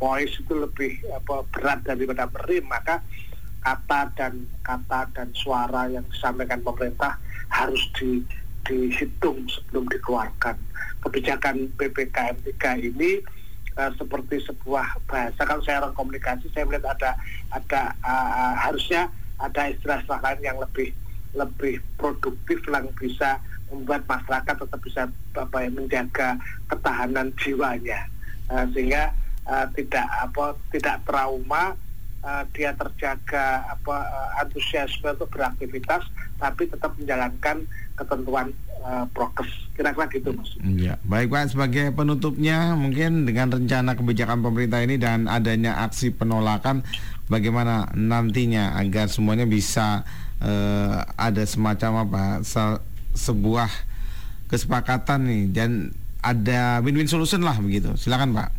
[0.00, 3.04] voice itu lebih apa berat daripada merim maka
[3.60, 7.20] kata dan kata dan suara yang disampaikan pemerintah
[7.52, 8.24] harus di
[8.64, 10.56] dihitung sebelum dikeluarkan.
[11.00, 13.20] Kebijakan ppkm 3 ini
[13.76, 17.10] eh, seperti sebuah bahasa kalau saya orang komunikasi saya melihat ada
[17.52, 19.08] ada eh, harusnya
[19.40, 20.92] ada istilah-istilah lain yang lebih
[21.36, 23.38] lebih produktif yang bisa
[23.70, 25.02] membuat masyarakat tetap bisa
[25.38, 26.36] apa menjaga
[26.68, 28.00] ketahanan jiwanya.
[28.50, 29.14] Eh, sehingga
[29.50, 31.74] eh, tidak apa tidak trauma
[32.20, 36.06] eh, dia terjaga apa eh, antusiasme untuk beraktivitas
[36.38, 38.48] tapi tetap menjalankan ketentuan
[38.80, 44.80] eh, prokes kira-kira gitu mas Ya, baik Pak sebagai penutupnya mungkin dengan rencana kebijakan pemerintah
[44.80, 46.84] ini dan adanya aksi penolakan
[47.26, 50.04] bagaimana nantinya agar semuanya bisa
[50.40, 52.80] eh, ada semacam apa se-
[53.10, 53.68] sebuah
[54.48, 55.70] kesepakatan nih dan
[56.20, 57.96] ada win-win solution lah begitu.
[57.96, 58.50] Silakan Pak.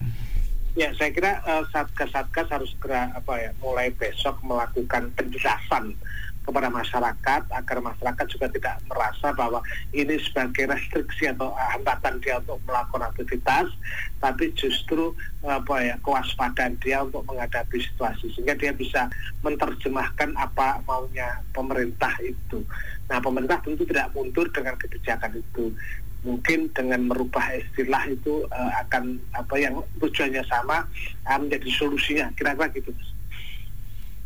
[0.71, 5.99] Ya, saya kira eh, satgas-satgas harus segera apa ya, mulai besok melakukan penjelasan
[6.41, 9.61] kepada masyarakat agar masyarakat juga tidak merasa bahwa
[9.93, 13.69] ini sebagai restriksi atau hambatan dia untuk melakukan aktivitas,
[14.17, 15.13] tapi justru
[15.45, 19.05] apa ya kewaspadaan dia untuk menghadapi situasi sehingga dia bisa
[19.45, 22.65] menerjemahkan apa maunya pemerintah itu.
[23.11, 25.75] Nah, pemerintah tentu tidak mundur dengan kebijakan itu
[26.21, 30.85] mungkin dengan merubah istilah itu eh, akan apa yang tujuannya sama
[31.25, 33.09] eh, menjadi solusinya kira-kira gitu Mas.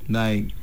[0.06, 0.54] Baik.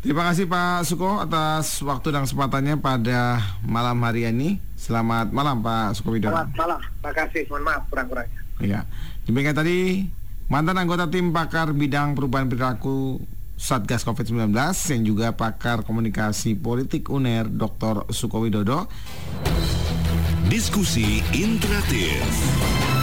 [0.00, 4.56] Terima kasih Pak Suko atas waktu dan kesempatannya pada malam hari ini.
[4.72, 6.32] Selamat malam Pak Suko Widodo.
[6.32, 8.40] Selamat malam, terima kasih, mohon maaf kurang-kurangnya.
[8.64, 8.80] Ya,
[9.28, 10.08] demikian tadi
[10.48, 13.20] mantan anggota tim pakar bidang perubahan perilaku
[13.60, 14.56] Satgas COVID-19
[14.88, 18.08] yang juga pakar komunikasi politik UNER Dr.
[18.08, 18.88] Suko Widodo.
[20.50, 22.99] Diskusi interaktif.